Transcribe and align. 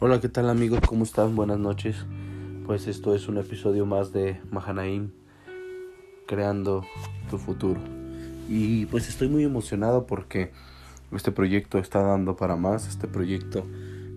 Hola, 0.00 0.20
¿qué 0.20 0.28
tal 0.28 0.48
amigos? 0.48 0.78
¿Cómo 0.86 1.02
están? 1.02 1.34
Buenas 1.34 1.58
noches. 1.58 1.96
Pues 2.66 2.86
esto 2.86 3.16
es 3.16 3.26
un 3.26 3.36
episodio 3.36 3.84
más 3.84 4.12
de 4.12 4.40
Mahanaim, 4.52 5.10
creando 6.24 6.84
tu 7.28 7.36
futuro. 7.36 7.80
Y 8.48 8.86
pues 8.86 9.08
estoy 9.08 9.28
muy 9.28 9.42
emocionado 9.42 10.06
porque 10.06 10.52
este 11.10 11.32
proyecto 11.32 11.78
está 11.78 12.00
dando 12.00 12.36
para 12.36 12.54
más. 12.54 12.86
Este 12.86 13.08
proyecto 13.08 13.66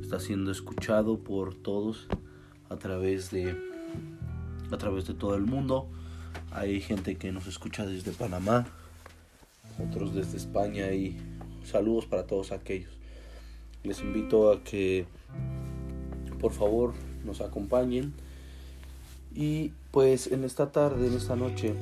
está 0.04 0.20
siendo 0.20 0.52
escuchado 0.52 1.17
por 1.17 1.55
todos 1.55 2.07
a 2.70 2.75
través 2.75 3.32
de 3.32 3.57
a 4.71 4.77
través 4.77 5.07
de 5.07 5.16
todo 5.16 5.34
el 5.34 5.48
mundo. 5.48 5.88
Hay 6.52 6.79
gente 6.82 7.16
que 7.16 7.32
nos 7.32 7.48
escucha 7.48 7.88
desde 7.88 8.11
Panamá, 8.11 8.68
otros 9.79 10.13
desde 10.13 10.38
España 10.38 10.91
y 10.91 11.18
saludos 11.63 12.05
para 12.05 12.27
todos 12.27 12.52
aquellos. 12.52 12.91
Les 13.84 13.99
invito 14.02 14.52
a 14.52 14.63
que 14.63 15.07
por 16.41 16.52
favor 16.52 16.94
nos 17.23 17.40
acompañen. 17.40 18.13
Y 19.34 19.72
pues 19.91 20.32
en 20.32 20.44
esta 20.44 20.72
tarde, 20.72 21.08
en 21.08 21.13
esta 21.13 21.36
noche, 21.36 21.76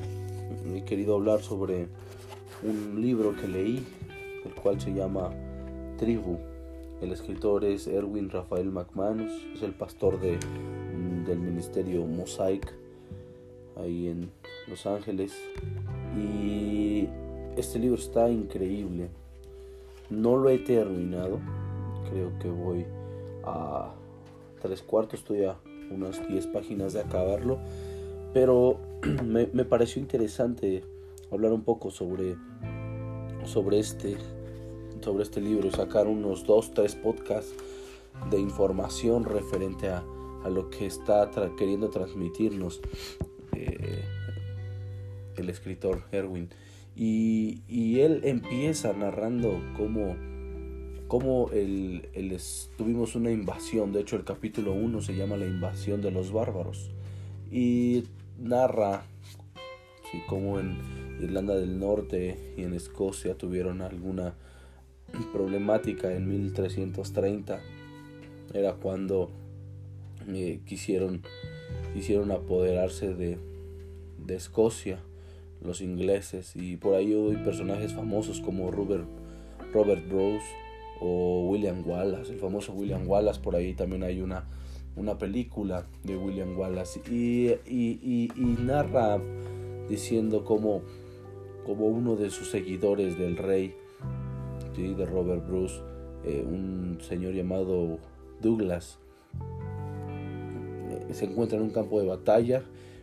he 0.72 0.84
querido 0.84 1.16
hablar 1.16 1.42
sobre 1.42 1.88
un 2.62 3.00
libro 3.00 3.34
que 3.34 3.48
leí, 3.48 3.84
el 4.44 4.54
cual 4.54 4.80
se 4.80 4.92
llama 4.92 5.30
Tribu. 5.98 6.38
El 7.00 7.12
escritor 7.12 7.64
es 7.64 7.86
Erwin 7.86 8.28
Rafael 8.28 8.70
McManus, 8.70 9.32
es 9.54 9.62
el 9.62 9.72
pastor 9.72 10.20
de, 10.20 10.38
del 11.26 11.38
ministerio 11.38 12.04
Mosaic 12.04 12.72
ahí 13.76 14.08
en 14.08 14.30
Los 14.68 14.86
Ángeles. 14.86 15.32
Y 16.16 17.08
este 17.56 17.78
libro 17.78 17.96
está 17.96 18.30
increíble. 18.30 19.08
No 20.10 20.36
lo 20.36 20.50
he 20.50 20.58
terminado, 20.58 21.40
creo 22.10 22.38
que 22.38 22.50
voy 22.50 22.84
a 23.44 23.92
tres 24.60 24.82
cuartos, 24.82 25.20
estoy 25.20 25.44
a 25.44 25.56
unas 25.90 26.26
10 26.28 26.46
páginas 26.48 26.92
de 26.92 27.00
acabarlo, 27.00 27.58
pero 28.32 28.78
me, 29.24 29.48
me, 29.52 29.64
pareció 29.64 30.00
interesante 30.00 30.84
hablar 31.32 31.52
un 31.52 31.62
poco 31.62 31.90
sobre, 31.90 32.36
sobre, 33.44 33.80
este, 33.80 34.16
sobre 35.00 35.24
este 35.24 35.40
libro 35.40 35.66
y 35.66 35.70
sacar 35.72 36.06
unos 36.06 36.44
dos, 36.44 36.72
tres 36.72 36.94
podcasts 36.94 37.54
de 38.30 38.38
información 38.38 39.24
referente 39.24 39.88
a, 39.88 40.04
a 40.44 40.48
lo 40.48 40.70
que 40.70 40.86
está 40.86 41.30
queriendo 41.56 41.90
transmitirnos 41.90 42.80
eh, 43.56 44.04
el 45.36 45.48
escritor 45.50 46.04
Erwin. 46.12 46.50
Y, 46.96 47.62
y 47.66 48.00
él 48.00 48.20
empieza 48.24 48.92
narrando 48.92 49.58
cómo 49.76 50.16
cómo 51.10 51.50
el, 51.50 52.08
tuvimos 52.78 53.16
una 53.16 53.32
invasión. 53.32 53.92
De 53.92 54.00
hecho, 54.00 54.14
el 54.14 54.22
capítulo 54.22 54.72
1 54.74 55.02
se 55.02 55.16
llama 55.16 55.36
La 55.36 55.44
invasión 55.44 56.00
de 56.00 56.12
los 56.12 56.30
bárbaros. 56.30 56.92
Y 57.50 58.04
narra 58.38 59.02
sí, 60.12 60.22
cómo 60.28 60.60
en 60.60 60.78
Irlanda 61.20 61.56
del 61.56 61.80
Norte 61.80 62.54
y 62.56 62.62
en 62.62 62.74
Escocia 62.74 63.36
tuvieron 63.36 63.82
alguna 63.82 64.34
problemática 65.32 66.12
en 66.14 66.28
1330. 66.28 67.60
Era 68.54 68.74
cuando 68.74 69.32
eh, 70.28 70.60
quisieron, 70.64 71.22
quisieron 71.92 72.30
apoderarse 72.30 73.14
de, 73.14 73.36
de 74.16 74.36
Escocia 74.36 75.00
los 75.60 75.80
ingleses 75.80 76.54
y 76.54 76.76
por 76.76 76.94
ahí 76.94 77.12
hay 77.12 77.42
personajes 77.42 77.94
famosos 77.94 78.40
como 78.40 78.70
Robert, 78.70 79.08
Robert 79.72 80.08
Bruce 80.08 80.46
o 81.00 81.48
William 81.48 81.82
Wallace, 81.86 82.32
el 82.32 82.38
famoso 82.38 82.72
William 82.72 83.08
Wallace, 83.08 83.40
por 83.40 83.56
ahí 83.56 83.74
también 83.74 84.02
hay 84.02 84.20
una, 84.20 84.44
una 84.96 85.18
película 85.18 85.86
de 86.04 86.16
William 86.16 86.58
Wallace 86.58 87.00
y, 87.08 88.28
narra 88.36 89.20
diciendo 89.88 90.44
como, 90.44 90.82
como 91.64 91.86
uno 91.86 92.16
de 92.16 92.30
sus 92.30 92.50
seguidores 92.50 93.18
del 93.18 93.36
rey, 93.36 93.74
de 94.76 95.04
Robert 95.04 95.46
Bruce, 95.46 95.74
eh, 96.24 96.42
un 96.46 96.98
señor 97.02 97.34
llamado 97.34 97.98
Douglas, 98.40 98.98
eh, 100.90 101.12
se 101.12 101.26
encuentra 101.26 101.58
en 101.58 101.64
un 101.64 101.70
campo 101.70 102.00
de 102.00 102.06
batalla, 102.06 102.62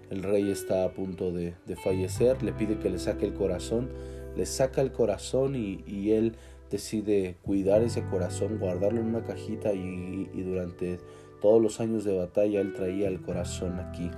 el 0.10 0.24
rey 0.24 0.50
está 0.50 0.86
a 0.86 0.92
punto 0.92 1.32
de, 1.32 1.54
fallecer, 1.84 2.42
le 2.42 2.52
pide 2.52 2.80
que 2.80 2.90
le 2.90 2.98
saque 2.98 3.28
el 3.28 3.34
corazón, 3.34 3.90
le 4.36 4.48
saca 4.48 4.82
el 4.82 4.92
corazón 4.92 5.56
y, 5.56 5.84
y 5.86 6.14
él 6.14 6.34
decide 6.70 7.36
cuidar 7.42 7.82
ese 7.82 8.04
corazón, 8.04 8.58
guardarlo 8.60 9.00
en 9.00 9.08
una 9.08 9.24
cajita 9.24 9.74
y, 9.74 10.26
durante 10.44 11.00
todos 11.42 11.62
los 11.62 11.80
años 11.80 12.04
de 12.04 12.18
batalla 12.18 12.62
él 12.62 12.74
traía 12.74 13.08
el 13.08 13.22
corazón 13.22 13.80
aquí 13.80 14.10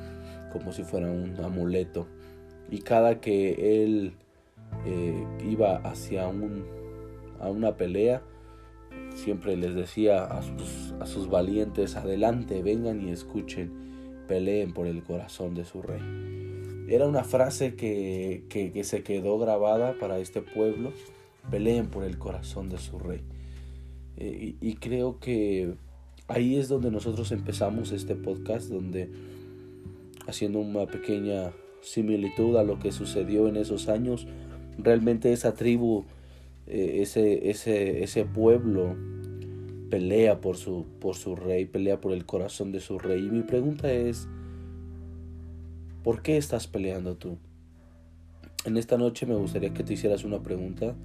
como 0.52 0.72
si 0.72 0.84
fuera 0.84 1.12
un 1.12 1.36
amuleto. 1.44 2.08
Y 2.72 2.80
cada 2.80 3.20
que 3.20 3.84
él 3.84 4.14
eh, 4.86 5.26
iba 5.48 5.78
hacia 5.78 6.28
un, 6.28 6.66
a 7.40 7.50
una 7.50 7.78
pelea, 7.78 8.22
siempre 9.16 9.56
les 9.58 9.76
decía 9.76 10.24
a 10.24 10.42
sus, 11.06 11.30
valientes, 11.30 11.96
adelante, 11.96 12.62
vengan 12.64 13.08
y 13.08 13.12
escuchen, 13.12 13.72
peleen 14.28 14.74
por 14.74 14.88
el 14.88 15.04
corazón 15.04 15.56
de 15.56 15.66
su 15.66 15.82
rey. 15.82 16.02
Era 16.88 17.08
una 17.08 17.24
frase 17.24 17.76
que, 17.76 18.44
que 18.50 18.84
se 18.84 19.04
quedó 19.04 19.38
grabada 19.38 19.96
para 20.00 20.18
este 20.18 20.42
pueblo 20.42 20.92
peleen 21.50 21.88
por 21.88 22.04
el 22.04 22.18
corazón 22.18 22.70
de 22.70 22.78
su 22.78 23.00
rey. 23.00 23.22
Eh, 24.18 24.56
y, 24.60 24.74
creo 24.76 25.20
que 25.20 25.76
ahí 26.28 26.58
es 26.58 26.68
donde 26.68 26.92
nosotros 26.92 27.32
empezamos 27.32 27.92
este 27.92 28.16
podcast, 28.16 28.70
donde 28.70 29.10
haciendo 30.28 30.60
una 30.60 30.86
pequeña 30.88 31.54
similitud 31.82 32.58
a 32.58 32.64
lo 32.64 32.80
que 32.80 32.92
sucedió 32.92 33.48
en 33.48 33.56
esos 33.56 33.88
años, 33.88 34.28
realmente 34.78 35.32
esa 35.32 35.54
tribu, 35.54 36.04
eh, 36.68 37.00
ese, 37.02 37.50
ese, 37.50 38.04
ese 38.04 38.26
pueblo 38.26 38.96
pelea 39.90 40.42
por 40.42 40.58
su, 40.58 40.86
por 41.00 41.16
su 41.16 41.36
rey, 41.36 41.66
pelea 41.66 42.02
por 42.02 42.12
el 42.12 42.26
corazón 42.26 42.72
de 42.72 42.82
su 42.82 43.00
rey. 43.00 43.26
Y 43.26 43.30
mi 43.30 43.44
pregunta 43.44 43.92
es, 43.92 44.28
¿por 46.04 46.22
qué 46.22 46.38
estás 46.38 46.68
peleando 46.68 47.16
tú? 47.16 47.38
En 48.66 48.76
esta 48.76 48.98
noche 48.98 49.26
me 49.26 49.36
gustaría 49.36 49.74
que 49.74 49.84
te 49.84 49.94
hicieras 49.94 50.26
una 50.26 50.44
pregunta 50.44 50.96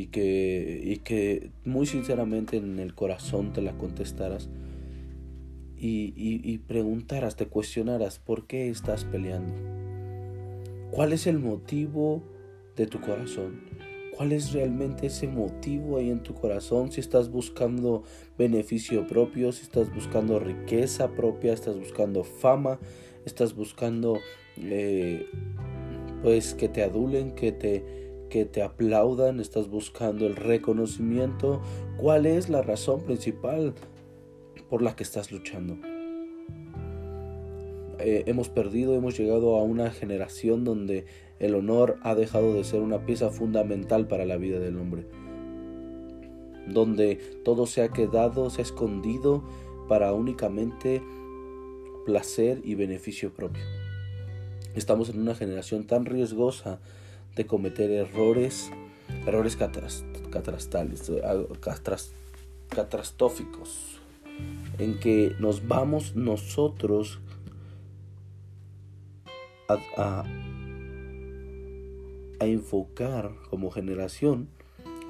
y 0.00 0.06
que, 0.06 0.80
y 0.82 0.96
que 0.98 1.50
muy 1.64 1.84
sinceramente 1.86 2.56
en 2.56 2.78
el 2.78 2.94
corazón 2.94 3.52
te 3.52 3.60
la 3.60 3.76
contestaras 3.76 4.48
y, 5.76 6.12
y, 6.16 6.58
preguntaras, 6.58 7.36
te 7.36 7.46
cuestionaras 7.46 8.18
por 8.18 8.46
qué 8.46 8.68
estás 8.68 9.06
peleando. 9.06 9.54
¿Cuál 10.90 11.14
es 11.14 11.26
el 11.26 11.38
motivo 11.38 12.22
de 12.76 12.86
tu 12.86 13.00
corazón? 13.00 13.62
¿Cuál 14.14 14.32
es 14.32 14.52
realmente 14.52 15.06
ese 15.06 15.26
motivo 15.26 15.96
ahí 15.96 16.10
en 16.10 16.22
tu 16.22 16.34
corazón? 16.34 16.92
Si 16.92 17.00
estás 17.00 17.30
buscando 17.30 18.02
beneficio 18.36 19.06
propio, 19.06 19.52
si 19.52 19.62
estás 19.62 19.90
buscando 19.94 20.38
riqueza 20.38 21.12
propia, 21.12 21.54
estás 21.54 21.78
buscando 21.78 22.24
fama, 22.24 22.78
estás 23.24 23.54
buscando 23.54 24.18
eh, 24.58 25.26
pues 26.22 26.52
que 26.52 26.68
te 26.68 26.82
adulen, 26.82 27.32
que 27.34 27.52
te 27.52 27.99
que 28.30 28.46
te 28.46 28.62
aplaudan, 28.62 29.40
estás 29.40 29.68
buscando 29.68 30.26
el 30.26 30.36
reconocimiento. 30.36 31.60
¿Cuál 31.98 32.24
es 32.24 32.48
la 32.48 32.62
razón 32.62 33.02
principal 33.02 33.74
por 34.70 34.80
la 34.80 34.96
que 34.96 35.02
estás 35.02 35.30
luchando? 35.30 35.76
Eh, 37.98 38.24
hemos 38.26 38.48
perdido, 38.48 38.94
hemos 38.94 39.18
llegado 39.18 39.56
a 39.56 39.62
una 39.62 39.90
generación 39.90 40.64
donde 40.64 41.04
el 41.38 41.54
honor 41.54 41.98
ha 42.02 42.14
dejado 42.14 42.54
de 42.54 42.64
ser 42.64 42.80
una 42.80 43.04
pieza 43.04 43.28
fundamental 43.28 44.06
para 44.06 44.24
la 44.24 44.38
vida 44.38 44.58
del 44.58 44.78
hombre. 44.78 45.06
Donde 46.66 47.16
todo 47.44 47.66
se 47.66 47.82
ha 47.82 47.88
quedado, 47.88 48.48
se 48.48 48.62
ha 48.62 48.64
escondido 48.64 49.44
para 49.88 50.14
únicamente 50.14 51.02
placer 52.06 52.60
y 52.64 52.76
beneficio 52.76 53.34
propio. 53.34 53.64
Estamos 54.74 55.10
en 55.10 55.20
una 55.20 55.34
generación 55.34 55.86
tan 55.86 56.06
riesgosa 56.06 56.80
de 57.36 57.46
cometer 57.46 57.90
errores, 57.90 58.70
errores 59.26 59.56
catastróficos, 62.70 64.00
en 64.78 64.98
que 64.98 65.34
nos 65.38 65.66
vamos 65.66 66.16
nosotros 66.16 67.20
a, 69.68 70.24
a 72.40 72.46
enfocar 72.46 73.32
como 73.50 73.70
generación 73.70 74.48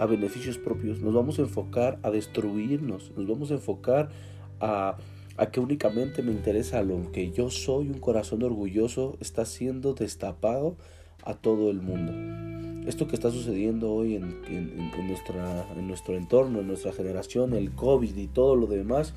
a 0.00 0.06
beneficios 0.06 0.56
propios, 0.56 1.00
nos 1.00 1.12
vamos 1.12 1.38
a 1.38 1.42
enfocar 1.42 1.98
a 2.02 2.10
destruirnos, 2.10 3.12
nos 3.16 3.26
vamos 3.26 3.50
a 3.50 3.54
enfocar 3.54 4.08
a, 4.58 4.96
a, 5.36 5.50
que 5.50 5.60
únicamente 5.60 6.22
me 6.22 6.32
interesa 6.32 6.82
lo 6.82 7.12
que 7.12 7.32
yo 7.32 7.50
soy, 7.50 7.88
un 7.88 7.98
corazón 7.98 8.42
orgulloso 8.42 9.18
está 9.20 9.44
siendo 9.44 9.92
destapado 9.92 10.76
a 11.24 11.34
todo 11.34 11.70
el 11.70 11.80
mundo. 11.80 12.88
Esto 12.88 13.06
que 13.06 13.14
está 13.14 13.30
sucediendo 13.30 13.92
hoy 13.92 14.16
en, 14.16 14.40
nuestra, 15.06 15.66
en 15.76 15.86
nuestro 15.86 16.16
entorno, 16.16 16.60
en 16.60 16.66
nuestra 16.66 16.92
generación, 16.92 17.54
el 17.54 17.72
COVID 17.72 18.16
y 18.16 18.26
todo 18.26 18.56
lo 18.56 18.66
demás, 18.66 19.14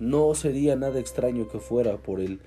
no 0.00 0.34
sería 0.34 0.74
nada 0.76 0.98
extraño 0.98 1.48
que 1.48 1.60
fuera 1.60 1.96
por 1.98 2.20
el, 2.20 2.40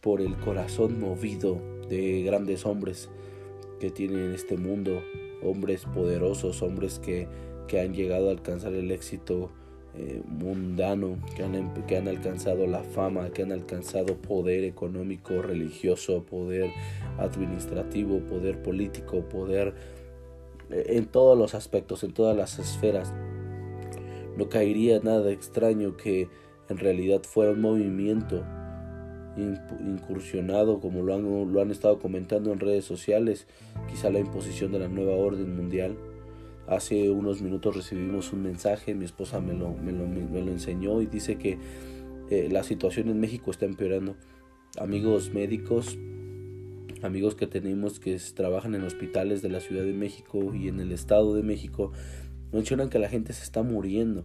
por 0.00 0.20
el 0.20 0.36
corazón 0.36 1.00
movido 1.00 1.60
de 1.88 2.22
grandes 2.22 2.66
hombres 2.66 3.08
que 3.78 3.90
tienen 3.90 4.32
este 4.32 4.56
mundo, 4.56 5.02
hombres 5.42 5.84
poderosos, 5.84 6.62
hombres 6.62 6.98
que, 6.98 7.28
que 7.68 7.80
han 7.80 7.94
llegado 7.94 8.28
a 8.28 8.32
alcanzar 8.32 8.74
el 8.74 8.90
éxito 8.90 9.50
eh, 9.94 10.22
mundano, 10.26 11.18
que 11.36 11.42
han, 11.42 11.54
em, 11.54 11.70
que 11.86 11.98
han 11.98 12.08
alcanzado 12.08 12.66
la 12.66 12.82
fama, 12.82 13.28
que 13.28 13.42
han 13.42 13.52
alcanzado 13.52 14.16
poder 14.16 14.64
económico, 14.64 15.42
religioso, 15.42 16.24
poder 16.24 16.70
administrativo, 17.18 18.20
poder 18.20 18.62
político, 18.62 19.28
poder 19.28 19.74
eh, 20.70 20.84
en 20.96 21.04
todos 21.04 21.36
los 21.36 21.54
aspectos, 21.54 22.04
en 22.04 22.14
todas 22.14 22.34
las 22.34 22.58
esferas. 22.58 23.12
No 24.38 24.48
caería 24.48 24.98
nada 25.00 25.30
extraño 25.30 25.96
que 25.98 26.28
en 26.70 26.78
realidad 26.78 27.22
fuera 27.22 27.52
un 27.52 27.60
movimiento 27.60 28.42
incursionado, 29.36 30.80
como 30.80 31.02
lo 31.02 31.14
han, 31.14 31.52
lo 31.52 31.60
han 31.60 31.70
estado 31.70 31.98
comentando 31.98 32.50
en 32.50 32.60
redes 32.60 32.86
sociales, 32.86 33.46
quizá 33.90 34.10
la 34.10 34.20
imposición 34.20 34.72
de 34.72 34.78
la 34.78 34.88
nueva 34.88 35.16
orden 35.16 35.54
mundial 35.54 35.96
Hace 36.66 37.10
unos 37.10 37.42
minutos 37.42 37.74
recibimos 37.74 38.32
un 38.32 38.42
mensaje, 38.42 38.94
mi 38.94 39.04
esposa 39.04 39.40
me 39.40 39.52
lo, 39.52 39.74
me 39.74 39.92
lo, 39.92 40.52
enseñó 40.52 41.02
y 41.02 41.06
dice 41.06 41.36
que 41.36 41.58
eh, 42.30 42.48
la 42.50 42.62
situación 42.62 43.08
en 43.08 43.18
México 43.20 43.50
está 43.50 43.66
empeorando. 43.66 44.16
Amigos 44.78 45.32
médicos, 45.32 45.98
amigos 47.02 47.34
que 47.34 47.46
tenemos 47.46 47.98
que 47.98 48.16
trabajan 48.34 48.74
en 48.74 48.84
hospitales 48.84 49.42
de 49.42 49.50
la 49.50 49.60
Ciudad 49.60 49.82
de 49.82 49.92
México 49.92 50.54
y 50.54 50.68
en 50.68 50.78
el 50.78 50.92
Estado 50.92 51.34
de 51.34 51.42
México, 51.42 51.92
mencionan 52.52 52.90
que 52.90 53.00
la 53.00 53.08
gente 53.08 53.32
se 53.32 53.42
está 53.42 53.62
muriendo. 53.62 54.24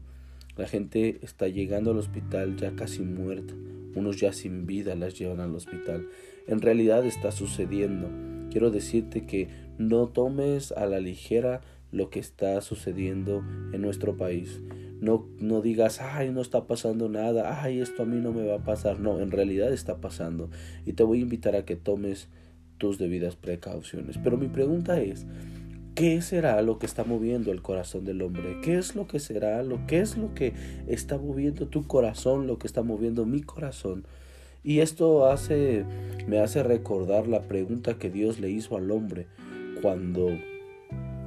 La 0.57 0.67
gente 0.67 1.19
está 1.21 1.47
llegando 1.47 1.91
al 1.91 1.97
hospital 1.97 2.55
ya 2.55 2.75
casi 2.75 3.01
muerta. 3.01 3.53
Unos 3.95 4.19
ya 4.19 4.31
sin 4.31 4.65
vida 4.65 4.95
las 4.95 5.17
llevan 5.17 5.39
al 5.39 5.55
hospital. 5.55 6.07
En 6.47 6.61
realidad 6.61 7.05
está 7.05 7.31
sucediendo. 7.31 8.09
Quiero 8.51 8.71
decirte 8.71 9.25
que 9.25 9.49
no 9.77 10.07
tomes 10.07 10.71
a 10.71 10.85
la 10.85 10.99
ligera 10.99 11.61
lo 11.91 12.09
que 12.09 12.19
está 12.19 12.59
sucediendo 12.61 13.43
en 13.73 13.81
nuestro 13.81 14.17
país. 14.17 14.61
No, 14.99 15.27
no 15.39 15.61
digas, 15.61 16.01
ay, 16.01 16.31
no 16.31 16.41
está 16.41 16.65
pasando 16.65 17.07
nada, 17.07 17.61
ay, 17.61 17.79
esto 17.79 18.03
a 18.03 18.05
mí 18.05 18.19
no 18.19 18.31
me 18.31 18.45
va 18.45 18.55
a 18.55 18.63
pasar. 18.63 18.99
No, 18.99 19.19
en 19.19 19.31
realidad 19.31 19.71
está 19.71 20.01
pasando. 20.01 20.49
Y 20.85 20.93
te 20.93 21.03
voy 21.03 21.19
a 21.19 21.21
invitar 21.21 21.55
a 21.55 21.65
que 21.65 21.75
tomes 21.75 22.29
tus 22.77 22.97
debidas 22.97 23.35
precauciones. 23.35 24.17
Pero 24.17 24.37
mi 24.37 24.47
pregunta 24.47 24.99
es, 24.99 25.25
¿qué 25.95 26.21
será 26.21 26.61
lo 26.61 26.79
que 26.79 26.85
está 26.87 27.03
moviendo 27.03 27.51
el 27.51 27.61
corazón 27.61 28.05
del 28.05 28.21
hombre? 28.21 28.57
¿Qué 28.63 28.77
es 28.77 28.95
lo 28.95 29.07
que 29.07 29.19
será? 29.19 29.61
Lo, 29.63 29.85
¿Qué 29.87 29.99
es 29.99 30.17
lo 30.17 30.33
que 30.33 30.53
está 30.87 31.17
moviendo 31.17 31.67
tu 31.67 31.85
corazón? 31.85 32.47
Lo 32.47 32.57
que 32.57 32.67
está 32.67 32.81
moviendo 32.81 33.25
mi 33.25 33.41
corazón. 33.41 34.05
Y 34.63 34.79
esto 34.79 35.27
hace, 35.27 35.85
me 36.27 36.39
hace 36.39 36.63
recordar 36.63 37.27
la 37.27 37.43
pregunta 37.43 37.97
que 37.97 38.09
Dios 38.09 38.39
le 38.39 38.49
hizo 38.49 38.75
al 38.75 38.91
hombre 38.91 39.27
cuando 39.81 40.29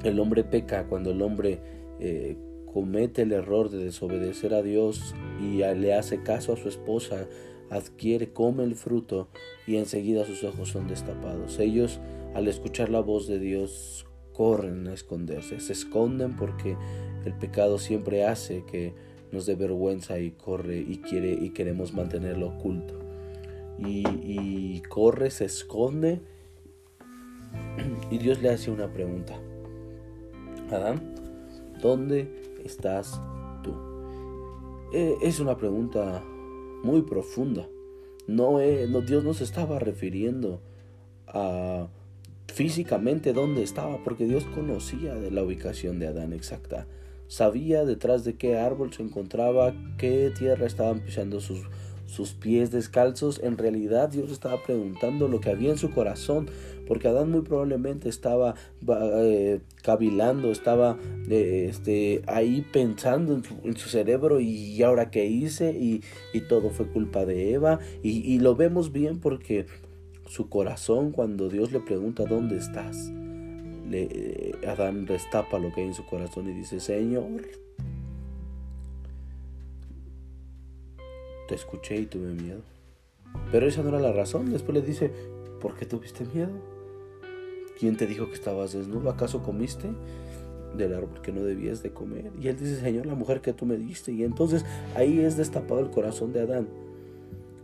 el 0.02 0.18
hombre 0.20 0.44
peca, 0.44 0.86
cuando 0.86 1.10
el 1.10 1.22
hombre 1.22 1.60
eh, 1.98 2.36
comete 2.72 3.22
el 3.22 3.32
error 3.32 3.70
de 3.70 3.84
desobedecer 3.84 4.54
a 4.54 4.62
Dios 4.62 5.14
y 5.40 5.58
le 5.58 5.94
hace 5.94 6.22
caso 6.22 6.52
a 6.52 6.56
su 6.56 6.68
esposa, 6.68 7.26
adquiere, 7.70 8.32
come 8.32 8.64
el 8.64 8.74
fruto 8.74 9.28
y 9.66 9.76
enseguida 9.76 10.24
sus 10.24 10.44
ojos 10.44 10.70
son 10.70 10.88
destapados. 10.88 11.58
Ellos 11.58 12.00
al 12.34 12.48
escuchar 12.48 12.90
la 12.90 13.00
voz 13.00 13.26
de 13.26 13.38
Dios 13.38 14.06
corren 14.32 14.86
a 14.88 14.94
esconderse, 14.94 15.60
se 15.60 15.72
esconden 15.72 16.36
porque 16.36 16.76
el 17.24 17.34
pecado 17.34 17.78
siempre 17.78 18.24
hace 18.24 18.64
que 18.64 18.94
nos 19.32 19.46
dé 19.46 19.54
vergüenza 19.54 20.18
y 20.18 20.30
corre 20.30 20.78
y 20.78 20.98
quiere 20.98 21.32
y 21.32 21.50
queremos 21.50 21.92
mantenerlo 21.92 22.48
oculto. 22.48 22.98
Y, 23.78 24.06
y 24.08 24.82
corre, 24.88 25.30
se 25.30 25.46
esconde 25.46 26.20
y 28.10 28.18
Dios 28.18 28.42
le 28.42 28.50
hace 28.50 28.70
una 28.70 28.92
pregunta. 28.92 29.40
Adán, 30.72 31.14
¿dónde 31.82 32.58
estás 32.64 33.20
tú? 33.62 33.74
Eh, 34.92 35.16
es 35.22 35.40
una 35.40 35.56
pregunta 35.56 36.22
muy 36.82 37.02
profunda. 37.02 37.68
No, 38.26 38.58
no, 38.88 39.00
Dios 39.00 39.24
no 39.24 39.34
se 39.34 39.44
estaba 39.44 39.78
refiriendo 39.78 40.60
a 41.26 41.88
físicamente 42.46 43.32
dónde 43.32 43.62
estaba, 43.62 44.02
porque 44.04 44.26
Dios 44.26 44.44
conocía 44.54 45.14
de 45.14 45.30
la 45.30 45.42
ubicación 45.42 45.98
de 45.98 46.08
Adán 46.08 46.32
exacta. 46.32 46.86
Sabía 47.26 47.84
detrás 47.84 48.24
de 48.24 48.36
qué 48.36 48.58
árbol 48.58 48.92
se 48.92 49.02
encontraba, 49.02 49.74
qué 49.98 50.32
tierra 50.36 50.66
estaban 50.66 51.00
pisando 51.00 51.40
sus, 51.40 51.60
sus 52.06 52.32
pies 52.32 52.70
descalzos. 52.70 53.40
En 53.42 53.56
realidad 53.56 54.08
Dios 54.08 54.30
estaba 54.30 54.62
preguntando 54.62 55.28
lo 55.28 55.40
que 55.40 55.50
había 55.50 55.70
en 55.70 55.78
su 55.78 55.90
corazón, 55.90 56.50
porque 56.90 57.06
Adán 57.06 57.30
muy 57.30 57.42
probablemente 57.42 58.08
estaba 58.08 58.56
eh, 58.88 59.60
cavilando, 59.80 60.50
estaba 60.50 60.98
eh, 61.28 61.68
este, 61.70 62.20
ahí 62.26 62.66
pensando 62.72 63.40
en 63.62 63.76
su, 63.76 63.88
cerebro 63.88 64.40
y 64.40 64.82
ahora 64.82 65.08
qué 65.08 65.24
hice 65.24 65.70
y, 65.70 66.00
todo 66.48 66.70
fue 66.70 66.88
culpa 66.88 67.24
de 67.24 67.52
Eva 67.52 67.78
y, 68.02 68.40
lo 68.40 68.56
vemos 68.56 68.90
bien 68.90 69.20
porque 69.20 69.66
su 70.26 70.48
corazón 70.48 71.12
cuando 71.12 71.48
Dios 71.48 71.70
le 71.70 71.78
pregunta 71.78 72.24
dónde 72.24 72.56
estás, 72.56 73.12
eh, 73.92 74.50
Adán 74.66 75.04
destapa 75.04 75.60
lo 75.60 75.72
que 75.72 75.82
hay 75.82 75.86
en 75.86 75.94
su 75.94 76.04
corazón 76.06 76.50
y 76.50 76.54
dice, 76.54 76.80
Señor, 76.80 77.42
te 81.46 81.54
escuché 81.54 81.98
y 81.98 82.06
tuve 82.06 82.32
miedo. 82.32 82.62
Pero 83.52 83.68
esa 83.68 83.84
no 83.84 83.90
era 83.90 84.00
la 84.00 84.12
razón. 84.12 84.50
Después 84.50 84.74
le 84.74 84.82
dice, 84.82 85.12
¿por 85.60 85.76
qué 85.76 85.86
tuviste 85.86 86.24
miedo? 86.24 86.79
¿Quién 87.80 87.96
te 87.96 88.06
dijo 88.06 88.26
que 88.28 88.34
estabas 88.34 88.74
desnudo? 88.74 89.08
¿Acaso 89.08 89.42
comiste 89.42 89.88
del 90.76 90.92
árbol 90.92 91.22
que 91.22 91.32
no 91.32 91.42
debías 91.42 91.82
de 91.82 91.90
comer? 91.90 92.30
Y 92.38 92.48
él 92.48 92.58
dice, 92.58 92.78
Señor, 92.78 93.06
la 93.06 93.14
mujer 93.14 93.40
que 93.40 93.54
tú 93.54 93.64
me 93.64 93.78
diste. 93.78 94.12
Y 94.12 94.22
entonces 94.22 94.66
ahí 94.94 95.20
es 95.20 95.38
destapado 95.38 95.80
el 95.80 95.88
corazón 95.88 96.34
de 96.34 96.42
Adán. 96.42 96.68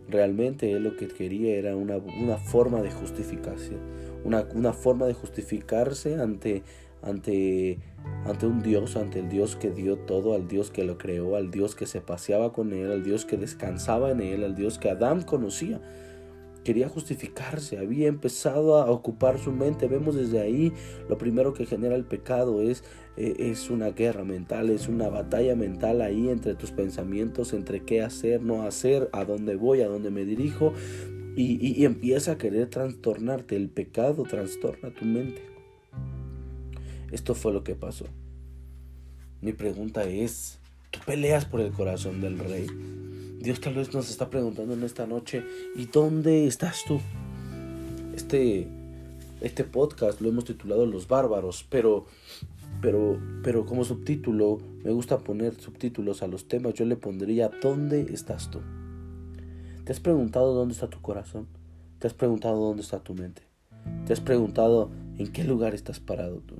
Realmente 0.09 0.71
él 0.71 0.85
lo 0.85 0.97
que 0.97 1.07
quería 1.07 1.55
era 1.55 1.75
una, 1.75 1.97
una 1.97 2.37
forma 2.37 2.81
de 2.81 2.89
justificación, 2.89 3.79
una, 4.23 4.47
una, 4.55 4.73
forma 4.73 5.05
de 5.05 5.13
justificarse 5.13 6.19
ante, 6.19 6.63
ante, 7.03 7.77
ante 8.25 8.47
un 8.47 8.63
Dios, 8.63 8.95
ante 8.95 9.19
el 9.19 9.29
Dios 9.29 9.55
que 9.55 9.69
dio 9.69 9.97
todo, 9.97 10.33
al 10.33 10.47
Dios 10.47 10.71
que 10.71 10.83
lo 10.83 10.97
creó, 10.97 11.35
al 11.35 11.51
Dios 11.51 11.75
que 11.75 11.85
se 11.85 12.01
paseaba 12.01 12.53
con 12.53 12.73
él, 12.73 12.91
al 12.91 13.03
Dios 13.03 13.25
que 13.25 13.37
descansaba 13.37 14.09
en 14.09 14.21
él, 14.21 14.43
al 14.43 14.55
Dios 14.55 14.79
que 14.79 14.89
Adán 14.89 15.21
conocía 15.21 15.79
quería 16.67 16.89
justificarse, 16.89 17.77
había 17.77 18.09
empezado 18.09 18.75
a 18.75 18.91
ocupar 18.91 19.39
su 19.39 19.53
mente. 19.53 19.87
Vemos 19.87 20.15
desde 20.15 20.41
ahí 20.41 20.73
lo 21.07 21.17
primero 21.17 21.53
que 21.53 21.65
genera 21.65 21.95
el 21.95 22.03
pecado 22.03 22.61
es, 22.61 22.83
eh, 23.15 23.35
es 23.39 23.69
una 23.69 23.91
guerra 23.91 24.25
mental, 24.25 24.69
es 24.69 24.89
una 24.89 25.07
batalla 25.07 25.55
mental 25.55 26.01
ahí 26.01 26.27
entre 26.27 26.55
tus 26.55 26.71
pensamientos, 26.71 27.53
entre 27.53 27.85
qué 27.85 28.01
hacer, 28.01 28.41
no 28.41 28.63
hacer, 28.63 29.09
a 29.13 29.23
dónde 29.23 29.55
voy, 29.55 29.79
a 29.79 29.87
dónde 29.87 30.09
me 30.09 30.25
dirijo. 30.25 30.73
Y, 31.37 31.81
y 31.81 31.85
empieza 31.85 32.33
a 32.33 32.37
querer 32.37 32.69
trastornarte. 32.69 33.55
El 33.55 33.69
pecado 33.69 34.23
trastorna 34.23 34.93
tu 34.93 35.05
mente. 35.05 35.41
Esto 37.13 37.33
fue 37.33 37.53
lo 37.53 37.63
que 37.63 37.75
pasó. 37.75 38.07
Mi 39.39 39.53
pregunta 39.53 40.03
es, 40.03 40.59
¿tú 40.91 40.99
peleas 41.05 41.45
por 41.45 41.61
el 41.61 41.71
corazón 41.71 42.19
del 42.19 42.37
rey? 42.37 42.67
Dios 43.39 43.61
tal 43.61 43.75
vez 43.75 43.93
nos 43.93 44.09
está 44.09 44.29
preguntando 44.29 44.73
en 44.73 44.83
esta 44.83 45.05
noche, 45.05 45.43
¿y 45.75 45.85
dónde 45.85 46.47
estás 46.47 46.83
tú? 46.85 46.99
Este, 48.15 48.67
este 49.41 49.63
podcast 49.63 50.21
lo 50.21 50.29
hemos 50.29 50.45
titulado 50.45 50.85
Los 50.87 51.07
Bárbaros, 51.07 51.65
pero, 51.69 52.05
pero, 52.81 53.19
pero 53.43 53.65
como 53.65 53.85
subtítulo, 53.85 54.59
me 54.83 54.91
gusta 54.91 55.19
poner 55.19 55.53
subtítulos 55.55 56.23
a 56.23 56.27
los 56.27 56.47
temas, 56.47 56.73
yo 56.73 56.85
le 56.85 56.95
pondría, 56.95 57.51
¿dónde 57.61 58.07
estás 58.11 58.49
tú? 58.49 58.59
¿Te 59.85 59.91
has 59.91 59.99
preguntado 59.99 60.53
dónde 60.53 60.73
está 60.73 60.89
tu 60.89 60.99
corazón? 61.01 61.47
¿Te 61.99 62.07
has 62.07 62.13
preguntado 62.13 62.59
dónde 62.59 62.81
está 62.81 62.99
tu 62.99 63.13
mente? 63.13 63.43
¿Te 64.05 64.13
has 64.13 64.19
preguntado 64.19 64.89
en 65.17 65.31
qué 65.31 65.43
lugar 65.43 65.75
estás 65.75 65.99
parado 65.99 66.37
tú? 66.39 66.55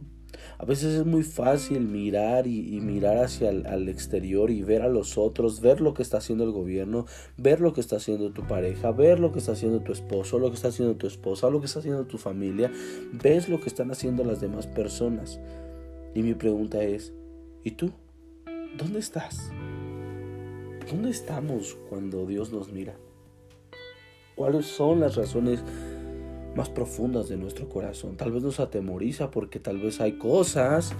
A 0.57 0.65
veces 0.65 0.95
es 0.95 1.05
muy 1.05 1.23
fácil 1.23 1.81
mirar 1.81 2.47
y, 2.47 2.79
mirar 2.81 3.17
hacia 3.17 3.49
el 3.49 3.89
exterior 3.89 4.51
y 4.51 4.61
ver 4.63 4.81
a 4.81 4.87
los 4.87 5.17
otros, 5.17 5.61
ver 5.61 5.81
lo 5.81 5.93
que 5.93 6.03
está 6.03 6.17
haciendo 6.17 6.43
el 6.43 6.51
gobierno, 6.51 7.05
ver 7.37 7.61
lo 7.61 7.73
que 7.73 7.81
está 7.81 7.97
haciendo 7.97 8.31
tu 8.31 8.45
pareja, 8.47 8.91
ver 8.91 9.19
lo 9.19 9.31
que 9.31 9.39
está 9.39 9.53
haciendo 9.53 9.81
tu 9.81 9.91
esposo, 9.91 10.39
lo 10.39 10.49
que 10.49 10.55
está 10.55 10.69
haciendo 10.69 10.95
tu 10.95 11.07
esposa, 11.07 11.49
lo 11.49 11.59
que 11.59 11.65
está 11.65 11.79
haciendo 11.79 12.05
tu 12.05 12.17
familia, 12.17 12.71
ves 13.11 13.49
lo 13.49 13.59
que 13.59 13.69
están 13.69 13.91
haciendo 13.91 14.23
las 14.23 14.41
demás 14.41 14.67
personas. 14.67 15.39
Y 16.15 16.23
mi 16.23 16.33
pregunta 16.33 16.81
es, 16.83 17.13
¿y 17.63 17.71
tú? 17.71 17.91
¿Dónde 18.77 18.99
estás? 18.99 19.51
¿Dónde 20.89 21.09
estamos 21.09 21.77
cuando 21.89 22.25
Dios 22.25 22.51
nos 22.51 22.71
mira? 22.71 22.95
¿Cuáles 24.35 24.67
son 24.67 24.99
las 24.99 25.15
razones 25.15 25.63
más 26.57 26.69
profundas 26.69 27.29
de 27.29 27.37
nuestro 27.37 27.69
corazón. 27.69 28.17
Tal 28.17 28.31
vez 28.31 28.43
nos 28.43 28.59
atemoriza 28.59 29.31
porque 29.31 29.59
tal 29.59 29.79
vez 29.79 30.01
hay 30.01 30.13
cosas, 30.13 30.91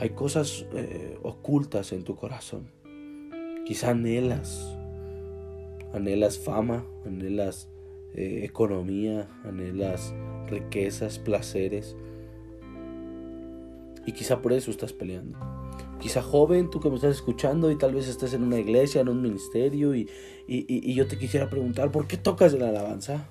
hay 0.00 0.10
cosas 0.10 0.66
eh, 0.72 1.18
ocultas 1.22 1.92
en 1.92 2.02
tu 2.02 2.16
corazón 2.16 2.78
Quizá 3.68 3.90
anhelas, 3.90 4.74
anhelas 5.92 6.38
fama, 6.38 6.86
anhelas 7.04 7.68
eh, 8.14 8.40
economía, 8.42 9.28
anhelas 9.44 10.14
riquezas, 10.48 11.18
placeres. 11.18 11.94
Y 14.06 14.12
quizá 14.12 14.40
por 14.40 14.54
eso 14.54 14.70
estás 14.70 14.94
peleando. 14.94 15.38
Quizá 16.00 16.22
joven, 16.22 16.70
tú 16.70 16.80
que 16.80 16.88
me 16.88 16.94
estás 16.94 17.16
escuchando 17.16 17.70
y 17.70 17.76
tal 17.76 17.92
vez 17.92 18.08
estés 18.08 18.32
en 18.32 18.42
una 18.42 18.58
iglesia, 18.58 19.02
en 19.02 19.10
un 19.10 19.20
ministerio 19.20 19.94
y, 19.94 20.08
y 20.46 20.94
yo 20.94 21.06
te 21.06 21.18
quisiera 21.18 21.50
preguntar, 21.50 21.92
¿por 21.92 22.06
qué 22.06 22.16
tocas 22.16 22.54
la 22.54 22.70
alabanza? 22.70 23.28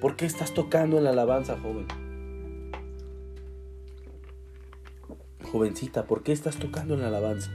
¿Por 0.00 0.14
qué 0.14 0.26
estás 0.26 0.54
tocando 0.54 0.98
en 0.98 1.04
la 1.04 1.10
alabanza, 1.10 1.58
joven? 1.58 1.88
Jovencita, 5.50 6.06
¿por 6.06 6.22
qué 6.22 6.30
estás 6.30 6.56
tocando 6.58 6.94
en 6.94 7.00
la 7.00 7.08
alabanza? 7.08 7.50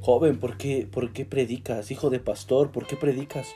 Joven, 0.00 0.38
¿por 0.38 0.56
qué, 0.56 0.88
¿por 0.90 1.12
qué 1.12 1.26
predicas? 1.26 1.90
Hijo 1.90 2.08
de 2.08 2.20
pastor, 2.20 2.70
¿por 2.72 2.86
qué 2.86 2.96
predicas? 2.96 3.48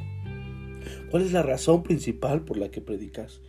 ¿Cuál 1.11 1.23
es 1.23 1.33
la 1.33 1.43
razón 1.43 1.83
principal 1.83 2.43
por 2.45 2.59
la 2.59 2.71
que 2.71 2.83
predicas? 2.83 3.41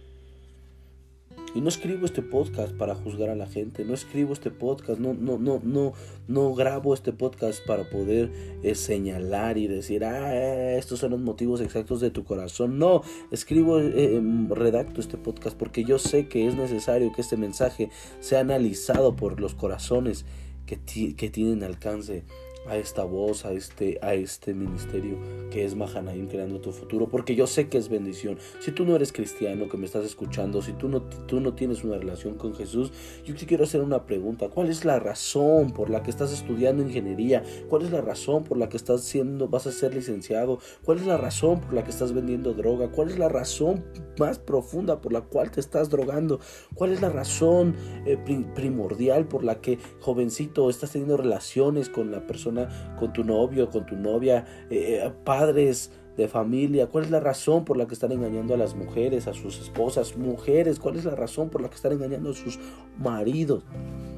Y 1.53 1.62
no 1.62 1.67
escribo 1.67 2.05
este 2.05 2.22
podcast 2.22 2.74
para 2.74 2.96
juzgar 2.96 3.29
a 3.29 3.36
la 3.36 3.46
gente, 3.46 3.84
no 3.84 3.93
escribo 3.93 4.31
este 4.31 4.51
podcast, 4.51 5.00
no, 5.00 5.13
no, 5.13 5.38
no, 5.38 5.60
no, 5.63 5.93
no 6.27 6.53
grabo 6.53 6.93
este 6.93 7.12
podcast 7.12 7.65
para 7.65 7.89
poder 7.89 8.31
eh, 8.63 8.74
señalar 8.75 9.58
y 9.58 9.67
decir, 9.67 10.05
ah, 10.05 10.34
estos 10.77 11.00
son 11.00 11.12
los 11.12 11.20
motivos 11.20 11.60
exactos 11.60 12.00
de 12.00 12.10
tu 12.10 12.24
corazón. 12.24 12.79
No, 12.79 13.03
escribo, 13.31 13.79
eh, 13.79 14.15
em, 14.15 14.50
redacto 14.50 15.01
este 15.01 15.17
podcast 15.17 15.58
porque 15.58 15.84
yo 15.84 16.00
sé 16.00 16.27
que 16.27 16.48
es 16.48 16.55
necesario 16.55 17.12
que 17.12 17.22
este 17.22 17.36
mensaje 17.36 17.89
sea 18.22 18.39
analizado 18.39 19.15
por 19.15 19.41
los 19.41 19.53
corazones 19.53 20.25
que, 20.65 20.79
que 21.15 21.29
tienen 21.29 21.63
alcance 21.63 22.24
a 22.65 22.77
esta 22.77 23.03
voz, 23.03 23.46
a 23.46 23.53
este, 23.53 23.98
a 24.01 24.13
este 24.13 24.53
ministerio 24.53 25.18
que 25.50 25.65
es 25.65 25.75
Mahanaim 25.75 26.27
creando 26.27 26.62
tu 26.62 26.72
futuro, 26.72 27.10
porque 27.10 27.36
yo 27.36 27.48
sé 27.48 27.68
que 27.68 27.77
es 27.77 27.89
bendición. 27.89 28.38
Si 28.60 28.72
tú 28.72 28.86
no 28.86 28.96
eres 28.96 29.12
cristiano 29.12 29.68
que 29.68 29.77
me 29.77 29.86
estás 29.86 30.06
escuchando, 30.06 30.62
si 30.62 30.74
tú 30.74 30.88
no, 30.88 31.01
tú 31.01 31.39
no 31.39 31.53
tienes 31.53 31.84
una 31.84 31.98
relación 31.98 32.36
con 32.36 32.53
Jesús, 32.53 32.91
yo 33.25 33.36
te 33.36 33.46
quiero 33.46 33.63
hacer 33.63 33.82
una 33.82 34.06
pregunta. 34.06 34.50
¿Cuál 34.50 34.70
es 34.70 34.86
la 34.86 35.00
razón 35.00 35.72
por 35.72 35.89
la 35.89 36.03
que 36.03 36.12
estás 36.12 36.32
estudiando 36.32 36.84
ingeniería? 36.84 37.44
¿Cuál 37.68 37.84
es 37.84 37.91
la 37.91 38.01
razón 38.01 38.44
por 38.44 38.58
la 38.58 38.70
que 38.70 38.77
estás 38.77 39.01
siendo, 39.01 39.48
vas 39.48 39.68
a 39.68 39.72
ser 39.72 39.94
licenciado? 39.94 40.60
¿Cuál 40.86 41.00
es 41.00 41.06
la 41.06 41.18
razón 41.18 41.60
por 41.62 41.74
la 41.74 41.84
que 41.84 41.89
estás 41.89 42.13
vendiendo 42.13 42.53
droga? 42.53 42.89
¿Cuál 42.91 43.10
es 43.10 43.18
la 43.18 43.27
razón 43.27 43.84
más 44.18 44.39
profunda 44.39 45.01
por 45.01 45.12
la 45.12 45.22
cual 45.22 45.51
te 45.51 45.60
estás 45.60 45.89
drogando? 45.89 46.39
¿Cuál 46.75 46.91
es 46.91 47.01
la 47.01 47.10
razón 47.10 47.75
eh, 48.06 48.18
primordial 48.56 49.27
por 49.27 49.44
la 49.44 49.62
que, 49.62 49.80
jovencito, 50.00 50.70
estás 50.70 50.91
teniendo 50.91 51.18
relaciones 51.18 51.89
con 51.89 52.12
la 52.12 52.25
persona? 52.27 52.50
Con 53.00 53.13
tu 53.13 53.24
novio, 53.24 53.70
con 53.70 53.86
tu 53.86 53.96
novia, 53.96 54.46
eh, 54.70 55.01
eh, 55.03 55.12
padres 55.24 55.91
de 56.17 56.27
familia, 56.27 56.88
cuál 56.88 57.05
es 57.05 57.12
la 57.12 57.20
razón 57.20 57.65
por 57.65 57.77
la 57.77 57.88
que 57.88 57.93
están 57.93 58.12
engañando 58.12 58.53
a 58.53 58.58
las 58.58 58.75
mujeres, 58.75 59.27
a 59.27 59.34
sus 59.34 59.60
esposas, 59.60 60.17
mujeres, 60.17 60.79
cuál 60.79 60.98
es 60.98 61.05
la 61.05 61.15
razón 61.15 61.50
por 61.50 61.62
la 61.62 61.70
que 61.70 61.75
están 61.75 61.93
engañando 61.93 62.31
a 62.31 62.34
sus 62.34 62.60
maridos. 62.98 63.63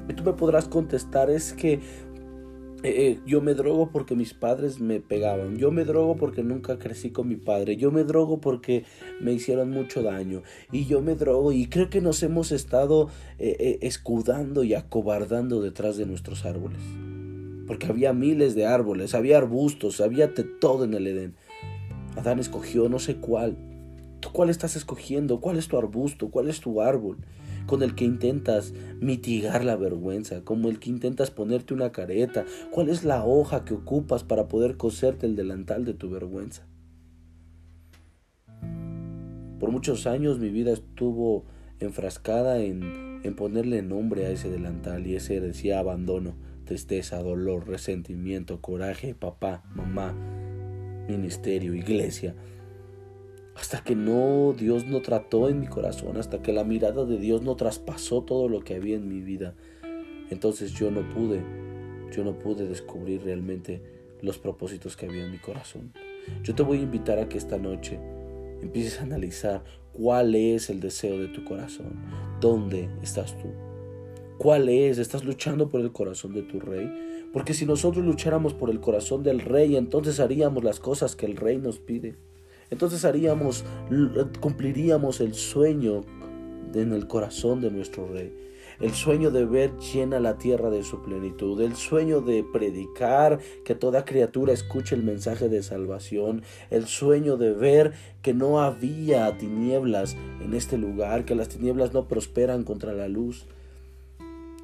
Y 0.10 0.14
tú 0.14 0.24
me 0.24 0.34
podrás 0.34 0.68
contestar, 0.68 1.30
es 1.30 1.54
que 1.54 1.80
eh, 2.84 3.20
yo 3.26 3.42
me 3.42 3.54
drogo 3.54 3.90
porque 3.90 4.16
mis 4.16 4.34
padres 4.34 4.82
me 4.82 5.00
pegaban, 5.00 5.56
yo 5.56 5.72
me 5.72 5.86
drogo 5.86 6.18
porque 6.18 6.44
nunca 6.44 6.78
crecí 6.78 7.12
con 7.12 7.30
mi 7.30 7.38
padre, 7.38 7.78
yo 7.78 7.92
me 7.92 8.04
drogo 8.04 8.42
porque 8.42 8.84
me 9.22 9.32
hicieron 9.32 9.70
mucho 9.70 10.04
daño 10.04 10.44
y 10.72 10.86
yo 10.86 11.02
me 11.02 11.16
drogo 11.16 11.54
y 11.54 11.68
creo 11.68 11.90
que 11.90 12.02
nos 12.02 12.22
hemos 12.24 12.52
estado 12.52 13.10
escudando 13.38 14.66
y 14.66 14.74
acobardando 14.74 15.62
detrás 15.62 15.96
de 15.96 16.06
nuestros 16.06 16.44
árboles 16.44 16.82
porque 17.68 17.88
había 17.88 18.14
miles 18.14 18.56
de 18.56 18.66
árboles, 18.66 19.16
había 19.16 19.38
arbustos, 19.38 20.02
había 20.02 20.28
de 20.28 20.44
todo 20.44 20.84
en 20.84 20.94
el 20.94 21.08
Edén. 21.08 21.36
Adán 22.16 22.40
escogió 22.40 22.90
no 22.90 23.00
sé 23.00 23.16
cuál. 23.18 23.58
¿Tú 24.20 24.30
cuál 24.32 24.50
estás 24.50 24.76
escogiendo? 24.76 25.40
¿Cuál 25.40 25.58
es 25.58 25.68
tu 25.68 25.78
arbusto? 25.78 26.30
¿Cuál 26.30 26.50
es 26.50 26.60
tu 26.60 26.82
árbol? 26.82 27.18
Con 27.66 27.82
el 27.82 27.96
que 27.96 28.06
intentas 28.06 28.74
mitigar 29.00 29.64
la 29.64 29.76
vergüenza, 29.76 30.42
como 30.44 30.70
el 30.70 30.80
que 30.80 30.90
intentas 30.90 31.32
ponerte 31.32 31.74
una 31.74 31.92
careta. 31.92 32.46
¿Cuál 32.72 32.90
es 32.90 33.04
la 33.04 33.26
hoja 33.26 33.66
que 33.66 33.74
ocupas 33.74 34.24
para 34.24 34.48
poder 34.48 34.78
coserte 34.78 35.26
el 35.26 35.36
delantal 35.36 35.86
de 35.86 35.94
tu 35.94 36.10
vergüenza? 36.10 36.68
Por 39.60 39.72
muchos 39.72 40.08
años 40.08 40.40
mi 40.40 40.50
vida 40.50 40.72
estuvo 40.72 41.46
enfrascada 41.80 42.60
en, 42.60 43.22
en 43.24 43.36
ponerle 43.36 43.82
nombre 43.82 44.26
a 44.26 44.30
ese 44.30 44.50
delantal 44.50 45.08
y 45.08 45.16
ese 45.16 45.40
decía 45.40 45.80
abandono 45.80 46.36
tristeza, 46.64 47.22
dolor, 47.22 47.68
resentimiento, 47.68 48.62
coraje, 48.62 49.16
papá, 49.16 49.64
mamá, 49.76 50.14
ministerio, 51.08 51.74
iglesia. 51.74 52.36
Hasta 53.56 53.84
que 53.84 53.96
no, 53.96 54.54
Dios 54.54 54.86
no 54.86 55.02
trató 55.02 55.50
en 55.50 55.60
mi 55.60 55.68
corazón, 55.68 56.18
hasta 56.18 56.42
que 56.42 56.54
la 56.54 56.64
mirada 56.64 57.06
de 57.06 57.18
Dios 57.18 57.42
no 57.42 57.56
traspasó 57.56 58.24
todo 58.24 58.50
lo 58.50 58.64
que 58.64 58.76
había 58.76 58.96
en 58.96 59.08
mi 59.08 59.22
vida. 59.22 59.54
Entonces 60.30 60.74
yo 60.74 60.90
no 60.90 61.08
pude, 61.10 61.44
yo 62.12 62.24
no 62.24 62.40
pude 62.40 62.68
descubrir 62.68 63.24
realmente 63.24 63.82
los 64.22 64.40
propósitos 64.40 64.98
que 64.98 65.06
había 65.06 65.26
en 65.26 65.32
mi 65.32 65.38
corazón. 65.38 65.94
Yo 66.44 66.56
te 66.56 66.64
voy 66.64 66.80
a 66.80 66.84
invitar 66.84 67.20
a 67.20 67.30
que 67.30 67.38
esta 67.38 67.58
noche 67.58 68.00
empieces 68.62 69.00
a 69.00 69.04
analizar 69.04 69.64
cuál 69.92 70.34
es 70.34 70.70
el 70.70 70.80
deseo 70.80 71.20
de 71.20 71.28
tu 71.28 71.44
corazón, 71.44 71.94
dónde 72.40 72.90
estás 73.02 73.38
tú. 73.38 73.73
¿Cuál 74.38 74.68
es? 74.68 74.98
¿Estás 74.98 75.24
luchando 75.24 75.70
por 75.70 75.82
el 75.82 75.92
corazón 75.92 76.34
de 76.34 76.42
tu 76.42 76.60
rey? 76.60 76.90
Porque 77.32 77.54
si 77.54 77.66
nosotros 77.66 78.04
lucháramos 78.04 78.54
por 78.54 78.70
el 78.70 78.80
corazón 78.80 79.24
del 79.24 79.40
rey, 79.40 79.76
entonces 79.76 80.20
haríamos 80.20 80.64
las 80.64 80.80
cosas 80.80 81.16
que 81.16 81.26
el 81.26 81.38
rey 81.38 81.58
nos 81.58 81.80
pide. 81.80 82.16
Entonces 82.70 83.06
haríamos, 83.06 83.64
cumpliríamos 84.40 85.22
el 85.22 85.36
sueño 85.36 86.02
en 86.74 86.94
el 86.94 87.08
corazón 87.08 87.62
de 87.62 87.72
nuestro 87.72 88.08
rey. 88.08 88.34
El 88.80 88.92
sueño 88.92 89.30
de 89.30 89.46
ver 89.46 89.78
llena 89.78 90.20
la 90.20 90.40
tierra 90.40 90.72
de 90.72 90.84
su 90.84 91.04
plenitud. 91.04 91.62
El 91.62 91.76
sueño 91.76 92.22
de 92.22 92.44
predicar 92.44 93.40
que 93.64 93.76
toda 93.76 94.04
criatura 94.04 94.52
escuche 94.52 94.96
el 94.96 95.04
mensaje 95.04 95.48
de 95.48 95.62
salvación. 95.62 96.42
El 96.72 96.88
sueño 96.88 97.38
de 97.38 97.54
ver 97.54 97.94
que 98.24 98.34
no 98.34 98.62
había 98.62 99.38
tinieblas 99.38 100.18
en 100.44 100.56
este 100.56 100.80
lugar, 100.80 101.24
que 101.24 101.36
las 101.36 101.50
tinieblas 101.50 101.94
no 101.94 102.08
prosperan 102.08 102.64
contra 102.64 102.94
la 102.94 103.08
luz 103.08 103.46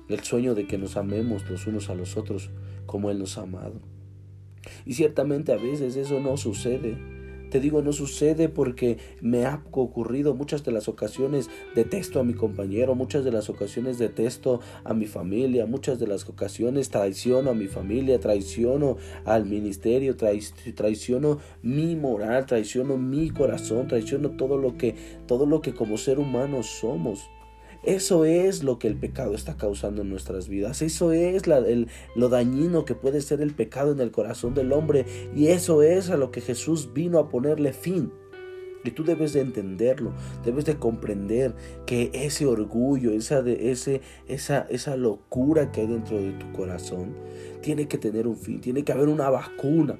el 0.09 0.23
sueño 0.23 0.55
de 0.55 0.67
que 0.67 0.77
nos 0.77 0.97
amemos 0.97 1.49
los 1.49 1.67
unos 1.67 1.89
a 1.89 1.95
los 1.95 2.17
otros 2.17 2.49
como 2.85 3.11
Él 3.11 3.19
nos 3.19 3.37
ha 3.37 3.43
amado. 3.43 3.79
Y 4.85 4.93
ciertamente 4.93 5.53
a 5.53 5.57
veces 5.57 5.95
eso 5.95 6.19
no 6.19 6.35
sucede. 6.37 6.97
Te 7.49 7.59
digo, 7.59 7.81
no 7.81 7.93
sucede 7.93 8.47
porque 8.47 8.97
me 9.21 9.45
ha 9.45 9.63
ocurrido 9.71 10.35
muchas 10.35 10.63
de 10.63 10.71
las 10.71 10.87
ocasiones 10.87 11.49
detesto 11.73 12.19
a 12.19 12.23
mi 12.23 12.35
compañero, 12.35 12.93
muchas 12.93 13.23
de 13.23 13.31
las 13.31 13.49
ocasiones 13.49 13.97
detesto 13.97 14.59
a 14.83 14.93
mi 14.93 15.07
familia, 15.07 15.65
muchas 15.65 15.99
de 15.99 16.05
las 16.05 16.29
ocasiones 16.29 16.89
traiciono 16.89 17.49
a 17.49 17.55
mi 17.55 17.67
familia, 17.67 18.19
traiciono 18.19 18.97
al 19.25 19.45
ministerio, 19.45 20.15
traiciono 20.15 21.39
mi 21.63 21.95
moral, 21.95 22.45
traiciono 22.45 22.97
mi 22.97 23.31
corazón, 23.31 23.87
traiciono 23.87 24.31
todo 24.31 24.59
lo 24.59 24.77
que 24.77 24.95
todo 25.25 25.47
lo 25.47 25.61
que 25.61 25.73
como 25.73 25.97
ser 25.97 26.19
humano 26.19 26.61
somos. 26.61 27.31
Eso 27.83 28.25
es 28.25 28.63
lo 28.63 28.77
que 28.77 28.87
el 28.87 28.95
pecado 28.95 29.33
está 29.33 29.55
causando 29.55 30.01
en 30.01 30.09
nuestras 30.09 30.49
vidas. 30.49 30.81
Eso 30.81 31.11
es 31.11 31.43
lo 32.15 32.29
dañino 32.29 32.85
que 32.85 32.95
puede 32.95 33.21
ser 33.21 33.41
el 33.41 33.53
pecado 33.53 33.91
en 33.91 34.01
el 34.01 34.11
corazón 34.11 34.53
del 34.53 34.73
hombre. 34.73 35.05
Y 35.35 35.47
eso 35.47 35.81
es 35.81 36.09
a 36.09 36.17
lo 36.17 36.31
que 36.31 36.41
Jesús 36.41 36.91
vino 36.93 37.19
a 37.19 37.29
ponerle 37.29 37.73
fin. 37.73 38.11
Y 38.83 38.91
tú 38.91 39.03
debes 39.03 39.33
de 39.33 39.41
entenderlo, 39.41 40.13
debes 40.45 40.63
de 40.63 40.77
comprender 40.77 41.53
que 41.85 42.11
ese 42.13 42.45
orgullo, 42.45 43.11
esa, 43.11 43.43
esa, 43.45 44.61
esa 44.69 44.95
locura 44.95 45.71
que 45.71 45.81
hay 45.81 45.87
dentro 45.87 46.17
de 46.17 46.31
tu 46.31 46.49
corazón, 46.53 47.13
tiene 47.61 47.89
que 47.89 47.97
tener 47.97 48.25
un 48.25 48.37
fin, 48.37 48.61
tiene 48.61 48.83
que 48.83 48.93
haber 48.93 49.09
una 49.09 49.29
vacuna. 49.29 49.99